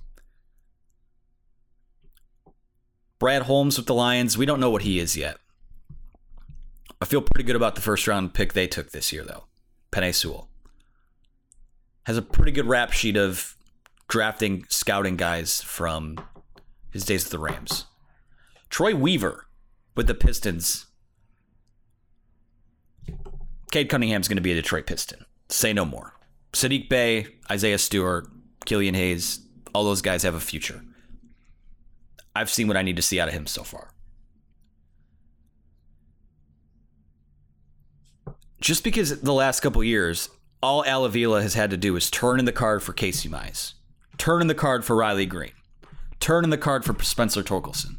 Brad 3.18 3.42
Holmes 3.42 3.78
with 3.78 3.86
the 3.86 3.94
Lions, 3.94 4.36
we 4.36 4.46
don't 4.46 4.60
know 4.60 4.70
what 4.70 4.82
he 4.82 4.98
is 4.98 5.16
yet. 5.16 5.38
I 7.00 7.04
feel 7.04 7.22
pretty 7.22 7.44
good 7.44 7.56
about 7.56 7.74
the 7.74 7.80
first 7.80 8.06
round 8.06 8.34
pick 8.34 8.52
they 8.52 8.66
took 8.66 8.90
this 8.90 9.12
year, 9.12 9.24
though. 9.24 9.44
Penei 9.92 10.14
Sewell 10.14 10.48
has 12.04 12.16
a 12.16 12.22
pretty 12.22 12.52
good 12.52 12.66
rap 12.66 12.92
sheet 12.92 13.16
of 13.16 13.56
drafting, 14.08 14.64
scouting 14.68 15.16
guys 15.16 15.60
from 15.60 16.16
his 16.90 17.04
days 17.04 17.24
with 17.24 17.32
the 17.32 17.38
Rams. 17.38 17.86
Troy 18.70 18.94
Weaver 18.94 19.46
with 19.94 20.06
the 20.06 20.14
Pistons. 20.14 20.86
Cade 23.72 23.88
Cunningham's 23.88 24.28
going 24.28 24.36
to 24.36 24.42
be 24.42 24.52
a 24.52 24.54
Detroit 24.54 24.86
Piston. 24.86 25.24
Say 25.48 25.72
no 25.72 25.84
more. 25.84 26.14
Sadiq 26.52 26.88
Bey, 26.88 27.26
Isaiah 27.50 27.78
Stewart, 27.78 28.28
Killian 28.64 28.94
Hayes, 28.94 29.40
all 29.74 29.84
those 29.84 30.02
guys 30.02 30.22
have 30.22 30.34
a 30.34 30.40
future. 30.40 30.82
I've 32.36 32.50
seen 32.50 32.68
what 32.68 32.76
I 32.76 32.82
need 32.82 32.96
to 32.96 33.02
see 33.02 33.18
out 33.18 33.28
of 33.28 33.34
him 33.34 33.46
so 33.46 33.62
far. 33.62 33.90
Just 38.60 38.84
because 38.84 39.20
the 39.20 39.32
last 39.32 39.60
couple 39.60 39.82
years, 39.84 40.30
all 40.62 40.84
Al 40.84 41.04
Avila 41.04 41.42
has 41.42 41.54
had 41.54 41.70
to 41.70 41.76
do 41.76 41.94
is 41.96 42.10
turn 42.10 42.38
in 42.38 42.44
the 42.44 42.52
card 42.52 42.82
for 42.82 42.92
Casey 42.92 43.28
Mize, 43.28 43.74
turn 44.18 44.40
in 44.40 44.46
the 44.46 44.54
card 44.54 44.84
for 44.84 44.96
Riley 44.96 45.26
Greene, 45.26 45.52
turn 46.20 46.44
in 46.44 46.50
the 46.50 46.58
card 46.58 46.84
for 46.84 47.00
Spencer 47.02 47.42
Torkelson. 47.42 47.96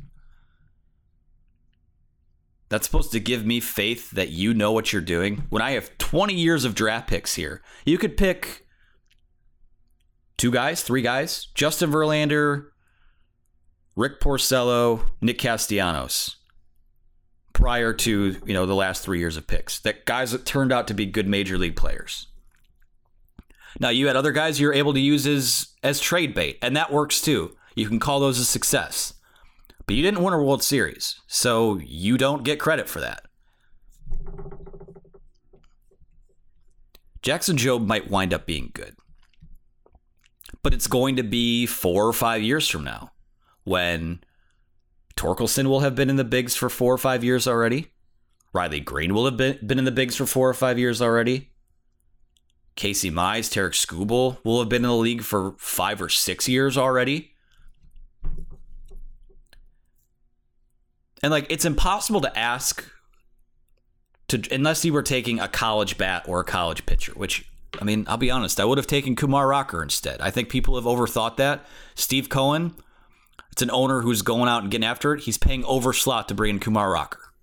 That's 2.70 2.86
supposed 2.86 3.13
to 3.13 3.20
give 3.20 3.46
me 3.46 3.60
faith 3.60 4.12
that 4.12 4.29
you 4.29 4.53
know 4.53 4.72
what 4.72 4.91
you're 4.91 5.01
doing. 5.01 5.44
When 5.50 5.62
I 5.62 5.72
have 5.72 5.98
20 6.00 6.34
years 6.34 6.65
of 6.65 6.75
draft 6.75 7.08
picks 7.08 7.36
here, 7.36 7.62
you 7.86 7.98
could 7.98 8.17
pick 8.17 8.65
two 10.38 10.51
guys, 10.51 10.84
three 10.84 11.01
guys, 11.01 11.48
Justin 11.56 11.91
Verlander, 11.91 12.65
Rick 13.98 14.20
Porcello, 14.20 15.01
Nick 15.22 15.39
Castellanos 15.39 16.36
prior 17.51 17.92
to, 17.94 18.36
you 18.46 18.54
know, 18.54 18.68
the 18.68 18.75
last 18.75 19.04
3 19.04 19.18
years 19.18 19.36
of 19.36 19.48
picks. 19.48 19.80
That 19.80 20.06
guys 20.06 20.32
that 20.32 20.46
turned 20.46 20.72
out 20.72 20.88
to 20.88 20.94
be 20.94 21.08
good 21.08 21.27
major 21.27 21.58
league 21.58 21.75
players. 21.75 22.27
Now, 23.80 23.89
you 23.89 24.06
had 24.06 24.16
other 24.16 24.32
guys 24.32 24.60
you're 24.60 24.74
able 24.74 24.94
to 24.94 25.00
use 25.00 25.25
as 25.25 25.70
as 25.82 26.00
trade 26.00 26.36
bait, 26.36 26.60
and 26.62 26.77
that 26.77 26.94
works 26.94 27.22
too. 27.22 27.56
You 27.75 27.88
can 27.88 28.00
call 28.00 28.20
those 28.20 28.38
a 28.38 28.46
success. 28.46 29.16
But 29.88 29.96
you 29.96 30.04
didn't 30.04 30.24
win 30.24 30.34
a 30.34 30.42
World 30.42 30.63
Series, 30.63 31.20
so 31.25 31.80
you 31.84 32.20
don't 32.20 32.44
get 32.44 32.60
credit 32.60 32.88
for 32.88 33.00
that. 33.01 33.25
Jackson 37.24 37.58
Jobe 37.58 37.86
might 37.86 38.12
wind 38.12 38.32
up 38.32 38.46
being 38.46 38.70
good. 38.74 38.96
But 40.62 40.75
it's 40.75 40.88
going 40.88 41.16
to 41.16 41.24
be 41.24 41.66
four 41.66 42.08
or 42.08 42.13
five 42.13 42.44
years 42.44 42.68
from 42.68 42.84
now 42.84 43.12
when 43.68 44.22
Torkelson 45.18 45.68
will 45.68 45.82
have 45.82 45.94
been 45.94 46.10
in 46.10 46.16
the 46.16 46.24
bigs 46.24 46.56
for 46.56 46.70
four 46.70 46.94
or 46.94 46.98
five 46.98 47.22
years 47.22 47.46
already. 47.46 47.92
Riley 48.54 48.80
Greene 48.80 49.14
will 49.14 49.26
have 49.26 49.36
been, 49.36 49.60
been 49.66 49.78
in 49.78 49.84
the 49.84 49.92
bigs 49.92 50.16
for 50.16 50.26
four 50.26 50.48
or 50.48 50.54
five 50.54 50.80
years 50.80 51.02
already. 51.02 51.52
Casey 52.76 53.12
Mize, 53.12 53.52
Tarik 53.52 53.74
Skubal 53.74 54.38
will 54.46 54.60
have 54.60 54.70
been 54.70 54.86
in 54.86 54.90
the 54.90 54.96
league 54.96 55.22
for 55.22 55.54
five 55.58 56.02
or 56.02 56.08
six 56.08 56.48
years 56.48 56.78
already. 56.78 57.34
And 61.22 61.32
like 61.32 61.48
it's 61.50 61.66
impossible 61.66 62.22
to 62.22 62.40
ask 62.40 62.90
to 64.30 64.42
unless 64.50 64.86
you 64.86 64.94
were 64.94 65.04
taking 65.04 65.42
a 65.42 65.50
college 65.50 65.98
bat 65.98 66.24
or 66.26 66.40
a 66.40 66.46
college 66.46 66.86
pitcher, 66.86 67.12
which 67.16 67.50
I 67.82 67.84
mean, 67.84 68.06
I'll 68.08 68.16
be 68.16 68.32
honest, 68.32 68.62
I 68.62 68.66
would 68.66 68.78
have 68.78 68.88
taken 68.88 69.18
Kumar 69.18 69.46
Rocker 69.46 69.84
instead. 69.84 70.22
I 70.22 70.32
think 70.32 70.48
people 70.48 70.76
have 70.76 70.86
overthought 70.86 71.36
that. 71.36 71.66
Steve 71.96 72.30
Cohen, 72.30 72.74
it's 73.58 73.64
an 73.64 73.72
owner 73.72 74.02
who's 74.02 74.22
going 74.22 74.48
out 74.48 74.62
and 74.62 74.70
getting 74.70 74.86
after 74.86 75.16
it. 75.16 75.24
He's 75.24 75.40
paying 75.40 75.66
over 75.66 75.92
slot 75.92 76.28
to 76.28 76.36
bring 76.36 76.52
in 76.52 76.60
Kumar 76.60 76.92
Rocker. 76.92 77.34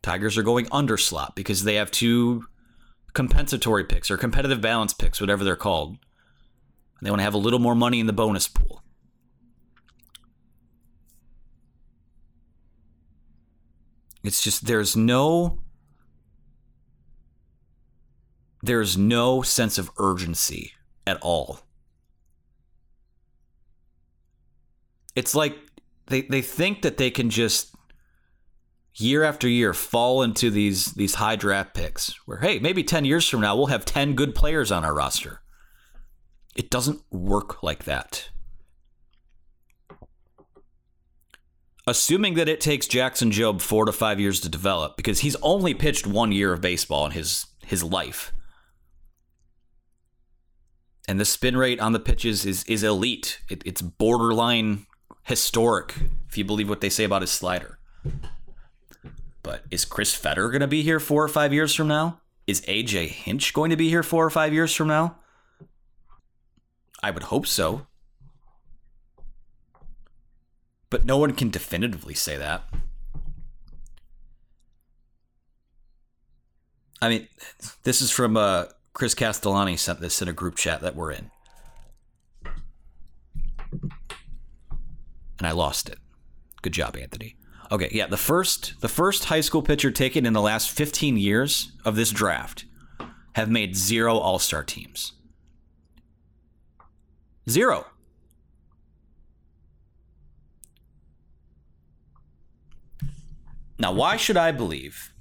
Tigers 0.00 0.38
are 0.38 0.42
going 0.42 0.66
under 0.72 0.96
slot 0.96 1.36
because 1.36 1.64
they 1.64 1.74
have 1.74 1.90
two 1.90 2.46
compensatory 3.12 3.84
picks 3.84 4.10
or 4.10 4.16
competitive 4.16 4.62
balance 4.62 4.94
picks, 4.94 5.20
whatever 5.20 5.44
they're 5.44 5.54
called. 5.54 5.98
And 6.98 7.02
They 7.02 7.10
want 7.10 7.20
to 7.20 7.24
have 7.24 7.34
a 7.34 7.36
little 7.36 7.58
more 7.58 7.74
money 7.74 8.00
in 8.00 8.06
the 8.06 8.14
bonus 8.14 8.48
pool. 8.48 8.82
It's 14.24 14.42
just 14.42 14.64
there's 14.64 14.96
no 14.96 15.58
there's 18.62 18.96
no 18.96 19.42
sense 19.42 19.76
of 19.76 19.90
urgency 19.98 20.72
at 21.06 21.18
all. 21.20 21.67
It's 25.18 25.34
like 25.34 25.56
they, 26.06 26.22
they 26.22 26.42
think 26.42 26.82
that 26.82 26.96
they 26.96 27.10
can 27.10 27.28
just 27.28 27.74
year 28.94 29.24
after 29.24 29.48
year 29.48 29.74
fall 29.74 30.22
into 30.22 30.50
these 30.50 30.92
these 30.94 31.16
high 31.16 31.36
draft 31.36 31.74
picks 31.74 32.14
where 32.26 32.38
hey, 32.38 32.58
maybe 32.58 32.84
10 32.84 33.04
years 33.04 33.28
from 33.28 33.40
now 33.40 33.56
we'll 33.56 33.66
have 33.66 33.84
10 33.84 34.14
good 34.14 34.34
players 34.34 34.70
on 34.70 34.84
our 34.84 34.94
roster. 34.94 35.40
It 36.54 36.70
doesn't 36.70 37.02
work 37.10 37.62
like 37.62 37.84
that. 37.84 38.30
assuming 41.88 42.34
that 42.34 42.50
it 42.50 42.60
takes 42.60 42.86
Jackson 42.86 43.30
Jobe 43.30 43.62
four 43.62 43.86
to 43.86 43.92
five 43.92 44.20
years 44.20 44.40
to 44.40 44.48
develop, 44.48 44.96
because 44.96 45.20
he's 45.20 45.36
only 45.36 45.72
pitched 45.72 46.06
one 46.06 46.32
year 46.32 46.52
of 46.52 46.60
baseball 46.60 47.06
in 47.06 47.12
his 47.12 47.46
his 47.64 47.82
life. 47.82 48.30
And 51.08 51.18
the 51.18 51.24
spin 51.24 51.56
rate 51.56 51.80
on 51.80 51.94
the 51.94 52.00
pitches 52.00 52.44
is 52.44 52.62
is 52.64 52.84
elite. 52.84 53.40
It, 53.48 53.62
it's 53.64 53.80
borderline 53.80 54.86
historic, 55.28 55.94
if 56.28 56.36
you 56.36 56.44
believe 56.44 56.68
what 56.68 56.80
they 56.80 56.90
say 56.90 57.04
about 57.04 57.22
his 57.22 57.30
slider. 57.30 57.78
But 59.42 59.64
is 59.70 59.84
Chris 59.84 60.14
Fetter 60.14 60.50
going 60.50 60.60
to 60.60 60.66
be 60.66 60.82
here 60.82 61.00
four 61.00 61.24
or 61.24 61.28
five 61.28 61.52
years 61.52 61.74
from 61.74 61.88
now? 61.88 62.20
Is 62.46 62.60
AJ 62.62 63.08
Hinch 63.08 63.54
going 63.54 63.70
to 63.70 63.76
be 63.76 63.88
here 63.88 64.02
four 64.02 64.24
or 64.24 64.30
five 64.30 64.52
years 64.52 64.74
from 64.74 64.88
now? 64.88 65.16
I 67.02 67.10
would 67.10 67.24
hope 67.24 67.46
so 67.46 67.86
but 70.90 71.04
no 71.04 71.18
one 71.18 71.32
can 71.32 71.50
definitively 71.50 72.14
say 72.14 72.36
that. 72.36 72.64
I 77.00 77.08
mean, 77.08 77.28
this 77.84 78.00
is 78.00 78.10
from 78.10 78.36
uh, 78.36 78.66
Chris 78.92 79.14
Castellani 79.14 79.76
sent 79.76 80.00
this 80.00 80.20
in 80.20 80.28
a 80.28 80.32
group 80.32 80.56
chat 80.56 80.80
that 80.80 80.96
we're 80.96 81.12
in. 81.12 81.30
And 85.38 85.46
I 85.46 85.52
lost 85.52 85.88
it. 85.88 85.98
Good 86.62 86.72
job, 86.72 86.96
Anthony. 86.96 87.36
Okay, 87.70 87.90
yeah, 87.92 88.06
the 88.06 88.16
first 88.16 88.80
the 88.80 88.88
first 88.88 89.26
high 89.26 89.42
school 89.42 89.62
pitcher 89.62 89.90
taken 89.90 90.24
in 90.24 90.32
the 90.32 90.40
last 90.40 90.70
15 90.70 91.16
years 91.16 91.72
of 91.84 91.96
this 91.96 92.10
draft 92.10 92.64
have 93.34 93.50
made 93.50 93.76
zero 93.76 94.16
All-Star 94.16 94.64
teams. 94.64 95.12
Zero. 97.48 97.86
Now, 103.78 103.92
why 103.92 104.16
should 104.16 104.36
I 104.36 104.50
believe, 104.50 105.12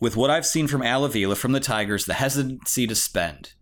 with 0.00 0.16
what 0.16 0.30
I've 0.30 0.46
seen 0.46 0.68
from 0.68 0.82
Al 0.82 1.04
Avila 1.04 1.36
from 1.36 1.52
the 1.52 1.60
Tigers, 1.60 2.06
the 2.06 2.14
hesitancy 2.14 2.86
to 2.86 2.94
spend, 2.94 3.52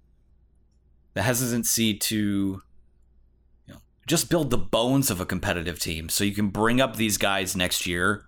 the 1.14 1.22
hesitancy 1.22 1.94
to 1.94 2.62
just 4.10 4.28
build 4.28 4.50
the 4.50 4.58
bones 4.58 5.10
of 5.10 5.20
a 5.20 5.26
competitive 5.26 5.78
team 5.78 6.08
so 6.08 6.24
you 6.24 6.34
can 6.34 6.48
bring 6.48 6.80
up 6.80 6.96
these 6.96 7.16
guys 7.16 7.56
next 7.56 7.86
year 7.86 8.26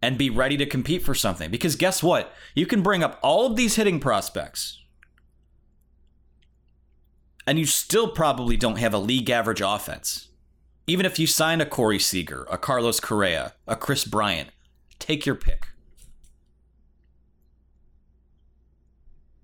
and 0.00 0.16
be 0.16 0.30
ready 0.30 0.56
to 0.56 0.66
compete 0.66 1.02
for 1.02 1.14
something? 1.14 1.50
Because 1.50 1.76
guess 1.76 2.02
what? 2.02 2.32
You 2.54 2.66
can 2.66 2.82
bring 2.82 3.02
up 3.02 3.18
all 3.22 3.46
of 3.46 3.56
these 3.56 3.76
hitting 3.76 4.00
prospects. 4.00 4.80
And 7.46 7.58
you 7.58 7.66
still 7.66 8.08
probably 8.08 8.56
don't 8.56 8.78
have 8.78 8.94
a 8.94 8.98
league 8.98 9.28
average 9.28 9.60
offense. 9.60 10.28
Even 10.86 11.04
if 11.04 11.18
you 11.18 11.26
sign 11.26 11.60
a 11.60 11.66
Corey 11.66 11.98
Seager, 11.98 12.46
a 12.50 12.56
Carlos 12.56 13.00
Correa, 13.00 13.54
a 13.66 13.76
Kris 13.76 14.04
Bryant, 14.04 14.50
Take 15.02 15.26
your 15.26 15.34
pick. 15.34 15.66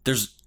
There's 0.04 0.38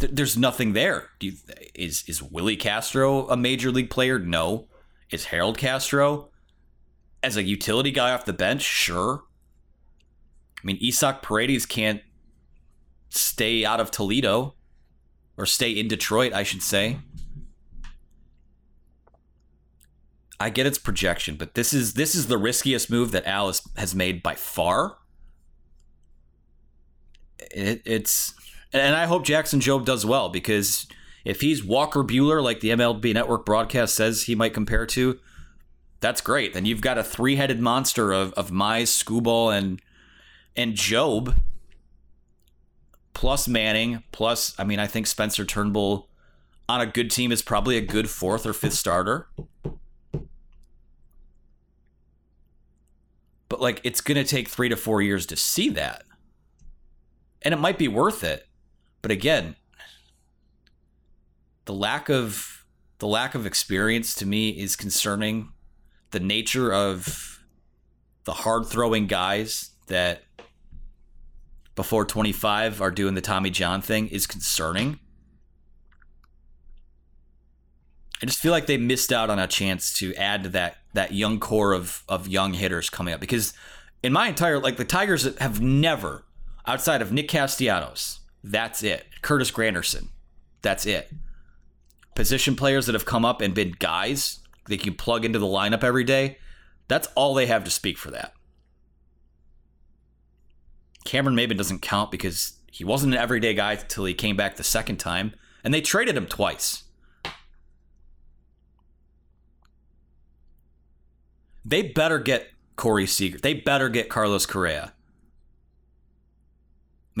there's 0.00 0.36
nothing 0.36 0.72
there. 0.72 1.10
You, 1.20 1.34
is 1.74 2.04
is 2.06 2.22
Willi 2.22 2.56
Castro 2.56 3.28
a 3.28 3.36
major 3.36 3.70
league 3.70 3.90
player? 3.90 4.18
No. 4.18 4.68
Is 5.10 5.26
Harold 5.26 5.58
Castro 5.58 6.30
as 7.22 7.36
a 7.36 7.42
utility 7.42 7.90
guy 7.90 8.12
off 8.12 8.24
the 8.24 8.32
bench? 8.32 8.62
Sure. 8.62 9.22
I 10.58 10.66
mean, 10.66 10.78
Isaac 10.82 11.22
Paredes 11.22 11.66
can't 11.66 12.02
stay 13.08 13.64
out 13.64 13.80
of 13.80 13.90
Toledo 13.90 14.54
or 15.36 15.46
stay 15.46 15.72
in 15.72 15.88
Detroit, 15.88 16.32
I 16.32 16.42
should 16.42 16.62
say. 16.62 16.98
I 20.38 20.48
get 20.48 20.66
its 20.66 20.78
projection, 20.78 21.36
but 21.36 21.54
this 21.54 21.74
is 21.74 21.94
this 21.94 22.14
is 22.14 22.28
the 22.28 22.38
riskiest 22.38 22.90
move 22.90 23.12
that 23.12 23.26
Alice 23.26 23.66
has 23.76 23.94
made 23.94 24.22
by 24.22 24.34
far. 24.34 24.96
It, 27.50 27.82
it's 27.84 28.34
and 28.72 28.94
I 28.94 29.06
hope 29.06 29.24
Jackson 29.24 29.60
Jobe 29.60 29.84
does 29.84 30.06
well 30.06 30.28
because 30.28 30.86
if 31.24 31.40
he's 31.40 31.64
Walker 31.64 32.02
Buehler, 32.02 32.42
like 32.42 32.60
the 32.60 32.70
MLB 32.70 33.14
Network 33.14 33.44
broadcast 33.44 33.94
says 33.94 34.22
he 34.22 34.34
might 34.34 34.54
compare 34.54 34.86
to, 34.86 35.18
that's 36.00 36.20
great. 36.20 36.54
Then 36.54 36.64
you've 36.64 36.80
got 36.80 36.98
a 36.98 37.04
three-headed 37.04 37.60
monster 37.60 38.12
of 38.12 38.32
of 38.34 38.50
Mize, 38.50 38.88
Skubal, 38.88 39.56
and 39.56 39.80
and 40.56 40.74
Jobe, 40.74 41.36
plus 43.14 43.48
Manning, 43.48 44.02
plus 44.12 44.54
I 44.58 44.64
mean 44.64 44.78
I 44.78 44.86
think 44.86 45.06
Spencer 45.06 45.44
Turnbull 45.44 46.08
on 46.68 46.80
a 46.80 46.86
good 46.86 47.10
team 47.10 47.32
is 47.32 47.42
probably 47.42 47.76
a 47.76 47.80
good 47.80 48.08
fourth 48.08 48.46
or 48.46 48.52
fifth 48.52 48.74
starter. 48.74 49.28
but 53.50 53.60
like 53.60 53.80
it's 53.84 54.00
going 54.00 54.16
to 54.16 54.24
take 54.24 54.48
three 54.48 54.70
to 54.70 54.76
four 54.76 55.02
years 55.02 55.26
to 55.26 55.36
see 55.36 55.68
that. 55.70 56.04
And 57.42 57.52
it 57.52 57.58
might 57.58 57.76
be 57.76 57.88
worth 57.88 58.24
it. 58.24 58.46
But 59.02 59.10
again, 59.10 59.56
the 61.64 61.74
lack 61.74 62.08
of 62.08 62.64
the 62.98 63.06
lack 63.06 63.34
of 63.34 63.46
experience 63.46 64.14
to 64.16 64.26
me 64.26 64.50
is 64.50 64.76
concerning. 64.76 65.52
The 66.10 66.20
nature 66.20 66.72
of 66.72 67.40
the 68.24 68.32
hard 68.32 68.66
throwing 68.66 69.06
guys 69.06 69.70
that 69.86 70.22
before 71.74 72.04
25 72.04 72.82
are 72.82 72.90
doing 72.90 73.14
the 73.14 73.20
Tommy 73.20 73.50
John 73.50 73.80
thing 73.80 74.08
is 74.08 74.26
concerning. 74.26 74.98
I 78.22 78.26
just 78.26 78.38
feel 78.38 78.52
like 78.52 78.66
they 78.66 78.76
missed 78.76 79.12
out 79.12 79.30
on 79.30 79.38
a 79.38 79.46
chance 79.46 79.94
to 79.94 80.14
add 80.14 80.42
to 80.42 80.48
that 80.50 80.76
that 80.92 81.12
young 81.12 81.40
core 81.40 81.72
of 81.72 82.02
of 82.08 82.28
young 82.28 82.52
hitters 82.52 82.90
coming 82.90 83.14
up 83.14 83.20
because 83.20 83.54
in 84.02 84.12
my 84.12 84.28
entire 84.28 84.58
like 84.58 84.76
the 84.76 84.84
Tigers 84.84 85.38
have 85.38 85.60
never 85.60 86.24
outside 86.66 87.00
of 87.00 87.12
Nick 87.12 87.28
Castellanos, 87.28 88.19
that's 88.42 88.82
it. 88.82 89.06
Curtis 89.22 89.50
Granderson, 89.50 90.08
that's 90.62 90.86
it. 90.86 91.12
Position 92.14 92.56
players 92.56 92.86
that 92.86 92.94
have 92.94 93.06
come 93.06 93.24
up 93.24 93.40
and 93.40 93.54
been 93.54 93.74
guys 93.78 94.40
they 94.70 94.76
can 94.76 94.94
plug 94.94 95.24
into 95.24 95.38
the 95.38 95.46
lineup 95.46 95.82
every 95.82 96.04
day. 96.04 96.38
That's 96.88 97.08
all 97.16 97.34
they 97.34 97.46
have 97.46 97.64
to 97.64 97.70
speak 97.70 97.98
for 97.98 98.10
that. 98.12 98.32
Cameron 101.04 101.36
Maybin 101.36 101.56
doesn't 101.56 101.82
count 101.82 102.10
because 102.10 102.54
he 102.70 102.84
wasn't 102.84 103.14
an 103.14 103.20
everyday 103.20 103.52
guy 103.52 103.72
until 103.72 104.04
he 104.04 104.14
came 104.14 104.36
back 104.36 104.56
the 104.56 104.62
second 104.62 104.98
time, 104.98 105.34
and 105.64 105.74
they 105.74 105.80
traded 105.80 106.16
him 106.16 106.26
twice. 106.26 106.84
They 111.64 111.82
better 111.82 112.18
get 112.18 112.48
Corey 112.76 113.06
Seager. 113.06 113.38
They 113.38 113.54
better 113.54 113.88
get 113.88 114.08
Carlos 114.08 114.46
Correa. 114.46 114.92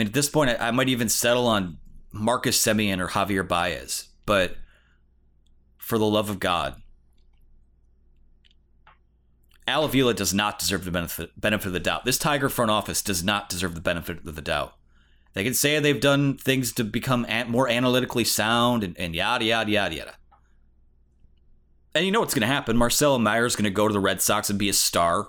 Mean, 0.00 0.06
at 0.06 0.14
this 0.14 0.30
point, 0.30 0.48
I, 0.48 0.68
I 0.68 0.70
might 0.70 0.88
even 0.88 1.10
settle 1.10 1.46
on 1.46 1.76
Marcus 2.10 2.56
Semien 2.56 3.00
or 3.00 3.08
Javier 3.08 3.46
Baez. 3.46 4.08
But 4.24 4.56
for 5.76 5.98
the 5.98 6.06
love 6.06 6.30
of 6.30 6.40
God, 6.40 6.80
Al 9.68 9.84
Avila 9.84 10.14
does 10.14 10.32
not 10.32 10.58
deserve 10.58 10.86
the 10.86 10.90
benefit, 10.90 11.38
benefit 11.38 11.66
of 11.66 11.74
the 11.74 11.80
doubt. 11.80 12.06
This 12.06 12.16
Tiger 12.16 12.48
front 12.48 12.70
office 12.70 13.02
does 13.02 13.22
not 13.22 13.50
deserve 13.50 13.74
the 13.74 13.82
benefit 13.82 14.26
of 14.26 14.36
the 14.36 14.40
doubt. 14.40 14.72
They 15.34 15.44
can 15.44 15.52
say 15.52 15.78
they've 15.78 16.00
done 16.00 16.38
things 16.38 16.72
to 16.72 16.84
become 16.84 17.26
more 17.48 17.68
analytically 17.68 18.24
sound 18.24 18.82
and, 18.82 18.98
and 18.98 19.14
yada, 19.14 19.44
yada, 19.44 19.70
yada, 19.70 19.94
yada. 19.94 20.14
And 21.94 22.06
you 22.06 22.10
know 22.10 22.20
what's 22.20 22.32
going 22.32 22.40
to 22.40 22.46
happen? 22.46 22.74
Marcelo 22.74 23.18
Mayer 23.18 23.44
is 23.44 23.54
going 23.54 23.64
to 23.64 23.70
go 23.70 23.86
to 23.86 23.92
the 23.92 24.00
Red 24.00 24.22
Sox 24.22 24.48
and 24.48 24.58
be 24.58 24.70
a 24.70 24.72
star. 24.72 25.28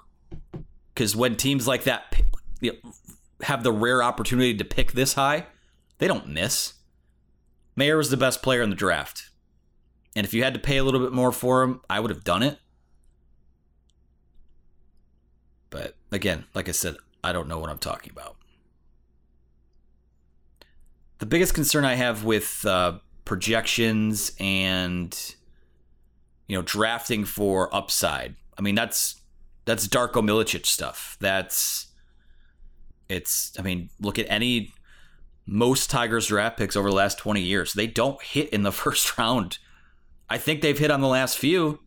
Because 0.93 1.13
when 1.13 1.35
teams 1.35 1.67
like 1.67 1.83
that 1.83 2.15
you 2.61 2.71
know, 2.71 2.91
have 3.43 3.63
the 3.63 3.71
rare 3.71 4.03
opportunity 4.03 4.55
to 4.55 4.65
pick 4.65 4.91
this 4.93 5.13
high, 5.13 5.47
they 5.97 6.07
don't 6.07 6.27
miss. 6.27 6.73
Mayer 7.75 7.99
is 7.99 8.09
the 8.09 8.17
best 8.17 8.41
player 8.41 8.61
in 8.61 8.69
the 8.69 8.75
draft. 8.75 9.29
And 10.15 10.25
if 10.25 10.33
you 10.33 10.43
had 10.43 10.53
to 10.53 10.59
pay 10.59 10.77
a 10.77 10.83
little 10.83 10.99
bit 10.99 11.13
more 11.13 11.31
for 11.31 11.63
him, 11.63 11.81
I 11.89 11.99
would 11.99 12.09
have 12.09 12.23
done 12.23 12.43
it. 12.43 12.59
But 15.69 15.95
again, 16.11 16.45
like 16.53 16.67
I 16.67 16.73
said, 16.73 16.97
I 17.23 17.31
don't 17.31 17.47
know 17.47 17.59
what 17.59 17.69
I'm 17.69 17.77
talking 17.77 18.11
about. 18.11 18.35
The 21.19 21.25
biggest 21.25 21.53
concern 21.53 21.85
I 21.85 21.93
have 21.95 22.25
with 22.25 22.65
uh, 22.65 22.99
projections 23.25 24.33
and 24.39 25.17
you 26.51 26.57
know, 26.57 26.63
drafting 26.63 27.23
for 27.23 27.73
upside. 27.73 28.35
I 28.59 28.61
mean, 28.61 28.75
that's 28.75 29.21
that's 29.63 29.87
Darko 29.87 30.15
Milicic 30.15 30.65
stuff. 30.65 31.15
That's 31.21 31.87
it's. 33.11 33.51
I 33.59 33.61
mean, 33.61 33.89
look 33.99 34.17
at 34.17 34.25
any 34.29 34.73
most 35.45 35.89
Tigers 35.89 36.27
draft 36.27 36.57
picks 36.57 36.75
over 36.75 36.89
the 36.89 36.95
last 36.95 37.17
twenty 37.17 37.41
years. 37.41 37.73
They 37.73 37.87
don't 37.87 38.21
hit 38.21 38.49
in 38.49 38.63
the 38.63 38.71
first 38.83 39.17
round. 39.17 39.57
I 40.29 40.37
think 40.37 40.61
they've 40.61 40.77
hit 40.77 40.91
on 40.91 41.01
the 41.01 41.07
last 41.07 41.37
few, 41.37 41.79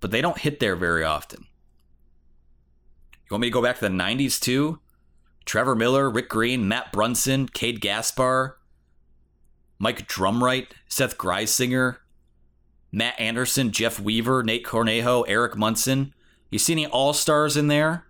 but 0.00 0.10
they 0.10 0.20
don't 0.20 0.38
hit 0.38 0.60
there 0.60 0.76
very 0.76 1.04
often. 1.04 1.46
You 3.24 3.34
want 3.34 3.42
me 3.42 3.48
to 3.48 3.52
go 3.52 3.62
back 3.62 3.76
to 3.76 3.88
the 3.88 3.94
'90s 3.94 4.40
too? 4.40 4.80
Trevor 5.44 5.74
Miller, 5.74 6.08
Rick 6.08 6.28
Greene, 6.28 6.68
Matt 6.68 6.92
Brunson, 6.92 7.48
Cade 7.48 7.80
Gaspar, 7.80 8.58
Mike 9.78 10.06
Drumright, 10.06 10.68
Seth 10.88 11.16
Greisinger, 11.16 11.96
Matt 12.92 13.18
Anderson, 13.18 13.72
Jeff 13.72 13.98
Weaver, 13.98 14.42
Nate 14.42 14.64
Cornejo, 14.64 15.24
Eric 15.26 15.56
Munson. 15.56 16.14
You 16.50 16.58
see 16.58 16.74
any 16.74 16.86
all 16.86 17.12
stars 17.12 17.56
in 17.56 17.68
there? 17.68 18.04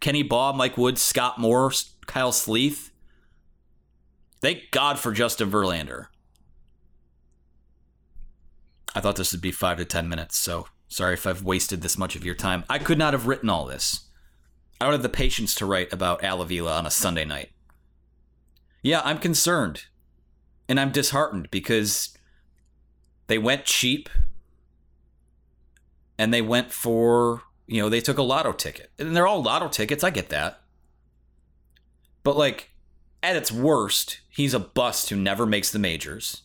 Kenny 0.00 0.22
Baugh, 0.22 0.52
Mike 0.52 0.78
Woods, 0.78 1.02
Scott 1.02 1.38
Moore, 1.38 1.72
Kyle 2.06 2.32
Sleeth. 2.32 2.92
Thank 4.40 4.70
God 4.70 4.98
for 4.98 5.12
Justin 5.12 5.50
Verlander. 5.50 6.06
I 8.94 9.00
thought 9.00 9.16
this 9.16 9.32
would 9.32 9.40
be 9.40 9.52
five 9.52 9.78
to 9.78 9.84
10 9.84 10.08
minutes, 10.08 10.36
so 10.36 10.66
sorry 10.88 11.14
if 11.14 11.26
I've 11.26 11.42
wasted 11.42 11.82
this 11.82 11.98
much 11.98 12.16
of 12.16 12.24
your 12.24 12.34
time. 12.34 12.64
I 12.68 12.78
could 12.78 12.98
not 12.98 13.12
have 13.12 13.26
written 13.26 13.50
all 13.50 13.66
this. 13.66 14.06
I 14.80 14.84
don't 14.84 14.92
have 14.92 15.02
the 15.02 15.08
patience 15.08 15.54
to 15.56 15.66
write 15.66 15.92
about 15.92 16.22
Al 16.22 16.40
Avila 16.40 16.78
on 16.78 16.86
a 16.86 16.90
Sunday 16.90 17.24
night. 17.24 17.50
Yeah, 18.82 19.02
I'm 19.04 19.18
concerned. 19.18 19.84
And 20.68 20.78
I'm 20.78 20.92
disheartened 20.92 21.50
because 21.50 22.16
they 23.26 23.38
went 23.38 23.64
cheap 23.64 24.08
and 26.18 26.32
they 26.32 26.42
went 26.42 26.72
for, 26.72 27.42
you 27.68 27.80
know, 27.80 27.88
they 27.88 28.00
took 28.00 28.18
a 28.18 28.22
lotto 28.22 28.52
ticket. 28.52 28.90
And 28.98 29.14
they're 29.14 29.26
all 29.26 29.42
lotto 29.42 29.68
tickets. 29.68 30.02
I 30.02 30.10
get 30.10 30.30
that. 30.30 30.62
But 32.24 32.36
like 32.36 32.70
at 33.22 33.36
its 33.36 33.52
worst, 33.52 34.20
he's 34.28 34.54
a 34.54 34.58
bust 34.58 35.10
who 35.10 35.16
never 35.16 35.46
makes 35.46 35.70
the 35.70 35.78
majors. 35.78 36.42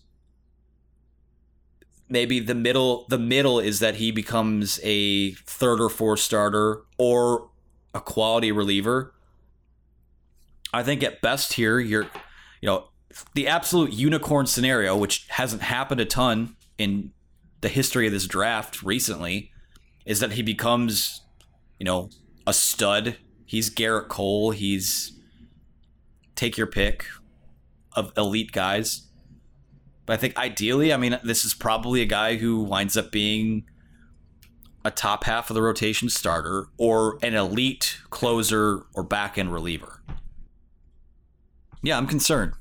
maybe 2.10 2.40
the 2.40 2.56
middle 2.56 3.06
the 3.10 3.18
middle 3.18 3.60
is 3.60 3.80
that 3.80 3.96
he 3.96 4.12
becomes 4.12 4.80
a 4.84 5.32
third 5.32 5.82
or 5.82 5.90
fourth 5.90 6.20
starter 6.20 6.82
or 6.98 7.50
a 7.94 8.02
quality 8.02 8.52
reliever. 8.52 9.14
I 10.74 10.84
think 10.84 11.04
at 11.04 11.22
best 11.22 11.54
here 11.54 11.80
you're 11.80 12.10
you 12.62 12.68
know 12.68 12.90
the 13.34 13.48
absolute 13.48 13.94
unicorn 13.94 14.46
scenario 14.46 14.98
which 14.98 15.26
hasn't 15.30 15.62
happened 15.62 16.02
a 16.02 16.06
ton 16.06 16.56
in 16.78 17.12
the 17.62 17.70
history 17.70 18.08
of 18.08 18.14
this 18.14 18.28
draft 18.28 18.84
recently 18.84 19.53
is 20.06 20.20
that 20.20 20.34
he 20.34 20.42
becomes 20.42 21.22
you 21.80 21.86
know 21.86 22.10
a 22.46 22.54
stud. 22.54 23.18
He's 23.46 23.70
Gerrit 23.70 24.08
Cole, 24.08 24.52
he's 24.52 25.20
take 26.36 26.58
your 26.58 26.68
pick 26.68 27.06
of 27.96 28.12
elite 28.18 28.52
guys. 28.52 29.08
But 30.06 30.14
I 30.14 30.18
think 30.18 30.38
ideally, 30.38 30.92
I 30.94 30.98
mean, 30.98 31.20
this 31.24 31.46
is 31.46 31.54
probably 31.54 32.02
a 32.02 32.06
guy 32.06 32.36
who 32.38 32.62
winds 32.62 32.98
up 32.98 33.12
being 33.12 33.66
a 34.84 34.92
top 34.92 35.24
half 35.24 35.50
of 35.50 35.54
the 35.54 35.62
rotation 35.62 36.10
starter 36.10 36.68
or 36.78 37.18
an 37.22 37.36
elite 37.36 38.00
closer 38.10 38.84
or 38.94 39.04
back 39.04 39.38
end 39.38 39.54
reliever. 39.54 40.02
Yeah, 41.82 41.98
I'm 41.98 42.08
concerned. 42.08 42.54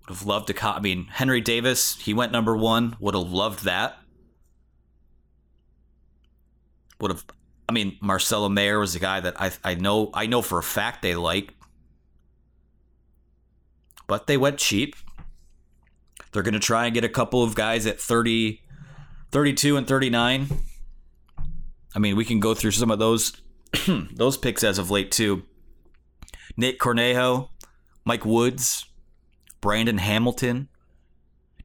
Would 0.00 0.16
have 0.16 0.26
loved 0.26 0.46
to. 0.46 0.54
Co- 0.54 0.70
I 0.70 0.80
mean, 0.80 1.04
Henry 1.06 1.40
Davis, 1.40 1.96
he 1.96 2.14
went 2.14 2.32
number 2.32 2.56
one. 2.56 2.96
Would 3.00 3.14
have 3.14 3.30
loved 3.30 3.64
that. 3.64 3.98
Would 7.00 7.10
have. 7.10 7.24
I 7.68 7.72
mean, 7.72 7.98
Marcelo 8.00 8.48
Mayer 8.48 8.78
was 8.78 8.94
a 8.94 8.98
guy 8.98 9.20
that 9.20 9.40
I 9.40 9.50
I 9.64 9.74
know 9.74 10.10
I 10.14 10.26
know 10.26 10.42
for 10.42 10.58
a 10.58 10.62
fact 10.62 11.02
they 11.02 11.14
like 11.14 11.54
but 14.08 14.26
they 14.26 14.36
went 14.36 14.58
cheap. 14.58 14.96
They're 16.32 16.42
going 16.42 16.54
to 16.54 16.60
try 16.60 16.86
and 16.86 16.94
get 16.94 17.04
a 17.04 17.08
couple 17.08 17.44
of 17.44 17.54
guys 17.54 17.86
at 17.86 18.00
30, 18.00 18.60
32 19.30 19.76
and 19.76 19.86
39. 19.86 20.48
I 21.94 21.98
mean, 22.00 22.16
we 22.16 22.24
can 22.24 22.40
go 22.40 22.54
through 22.54 22.72
some 22.72 22.90
of 22.90 22.98
those 22.98 23.40
those 24.14 24.36
picks 24.36 24.64
as 24.64 24.78
of 24.78 24.90
late 24.90 25.12
too. 25.12 25.42
Nate 26.56 26.78
Cornejo, 26.78 27.50
Mike 28.04 28.24
Woods, 28.24 28.86
Brandon 29.60 29.98
Hamilton. 29.98 30.68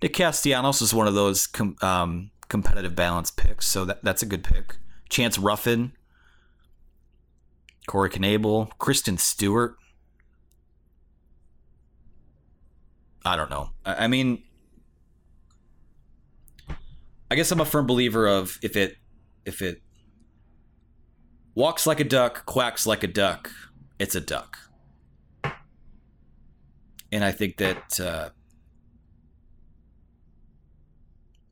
Nick 0.01 0.13
Castellanos 0.13 0.81
is 0.81 0.93
one 0.93 1.07
of 1.07 1.13
those 1.13 1.47
com- 1.47 1.77
um, 1.81 2.31
competitive 2.49 2.93
balance 2.93 3.31
picks, 3.31 3.65
so 3.65 3.85
that, 3.85 4.03
that's 4.03 4.21
a 4.21 4.25
good 4.25 4.43
pick. 4.43 4.75
Chance 5.09 5.37
Ruffin, 5.37 5.93
Corey 7.87 8.09
Knebel, 8.09 8.71
Christin 8.79 9.19
Stewart. 9.19 9.75
I 13.25 13.35
don't 13.35 13.49
know. 13.49 13.69
I, 13.85 14.05
I 14.05 14.07
mean, 14.07 14.43
I 17.31 17.35
guess 17.35 17.51
I'm 17.51 17.59
a 17.59 17.65
firm 17.65 17.87
believer 17.87 18.27
of 18.27 18.59
if 18.61 18.75
it 18.75 18.97
if 19.45 19.61
it 19.61 19.81
walks 21.55 21.85
like 21.87 21.99
a 21.99 22.03
duck, 22.03 22.45
quacks 22.45 22.85
like 22.85 23.03
a 23.03 23.07
duck, 23.07 23.51
it's 23.99 24.15
a 24.15 24.21
duck. 24.21 24.57
And 27.11 27.23
I 27.23 27.31
think 27.31 27.57
that 27.57 27.99
uh, 27.99 28.29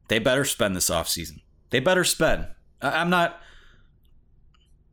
they 0.08 0.20
better 0.20 0.44
spend 0.44 0.76
this 0.76 0.90
offseason. 0.90 1.42
They 1.70 1.80
better 1.80 2.04
spend. 2.04 2.48
I'm 2.82 3.10
not 3.10 3.40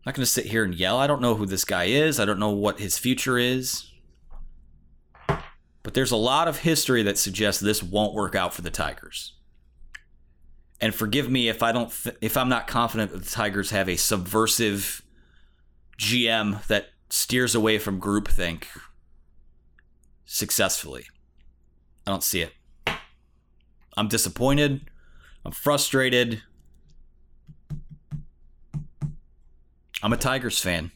not 0.06 0.14
going 0.14 0.24
to 0.24 0.30
sit 0.30 0.46
here 0.46 0.64
and 0.64 0.74
yell. 0.74 0.98
I 0.98 1.06
don't 1.06 1.20
know 1.20 1.34
who 1.34 1.44
this 1.44 1.64
guy 1.64 1.84
is. 1.84 2.18
I 2.18 2.24
don't 2.24 2.38
know 2.38 2.50
what 2.50 2.80
his 2.80 2.96
future 2.96 3.36
is. 3.36 3.90
But 5.26 5.94
there's 5.94 6.10
a 6.10 6.16
lot 6.16 6.48
of 6.48 6.60
history 6.60 7.02
that 7.02 7.18
suggests 7.18 7.60
this 7.60 7.82
won't 7.82 8.14
work 8.14 8.34
out 8.34 8.54
for 8.54 8.62
the 8.62 8.70
Tigers. 8.70 9.34
And 10.80 10.94
forgive 10.94 11.30
me 11.30 11.48
if 11.48 11.62
I 11.62 11.72
don't 11.72 11.90
th- 11.90 12.16
if 12.20 12.36
I'm 12.36 12.48
not 12.48 12.66
confident 12.66 13.12
that 13.12 13.24
the 13.24 13.30
Tigers 13.30 13.70
have 13.70 13.88
a 13.88 13.96
subversive 13.96 15.02
GM 15.98 16.66
that 16.68 16.88
steers 17.10 17.54
away 17.54 17.78
from 17.78 18.00
groupthink 18.00 18.64
successfully. 20.24 21.06
I 22.06 22.10
don't 22.10 22.22
see 22.22 22.42
it. 22.42 22.52
I'm 23.96 24.08
disappointed. 24.08 24.90
I'm 25.44 25.52
frustrated. 25.52 26.42
I'm 30.00 30.12
a 30.12 30.16
Tigers 30.16 30.60
fan. 30.60 30.92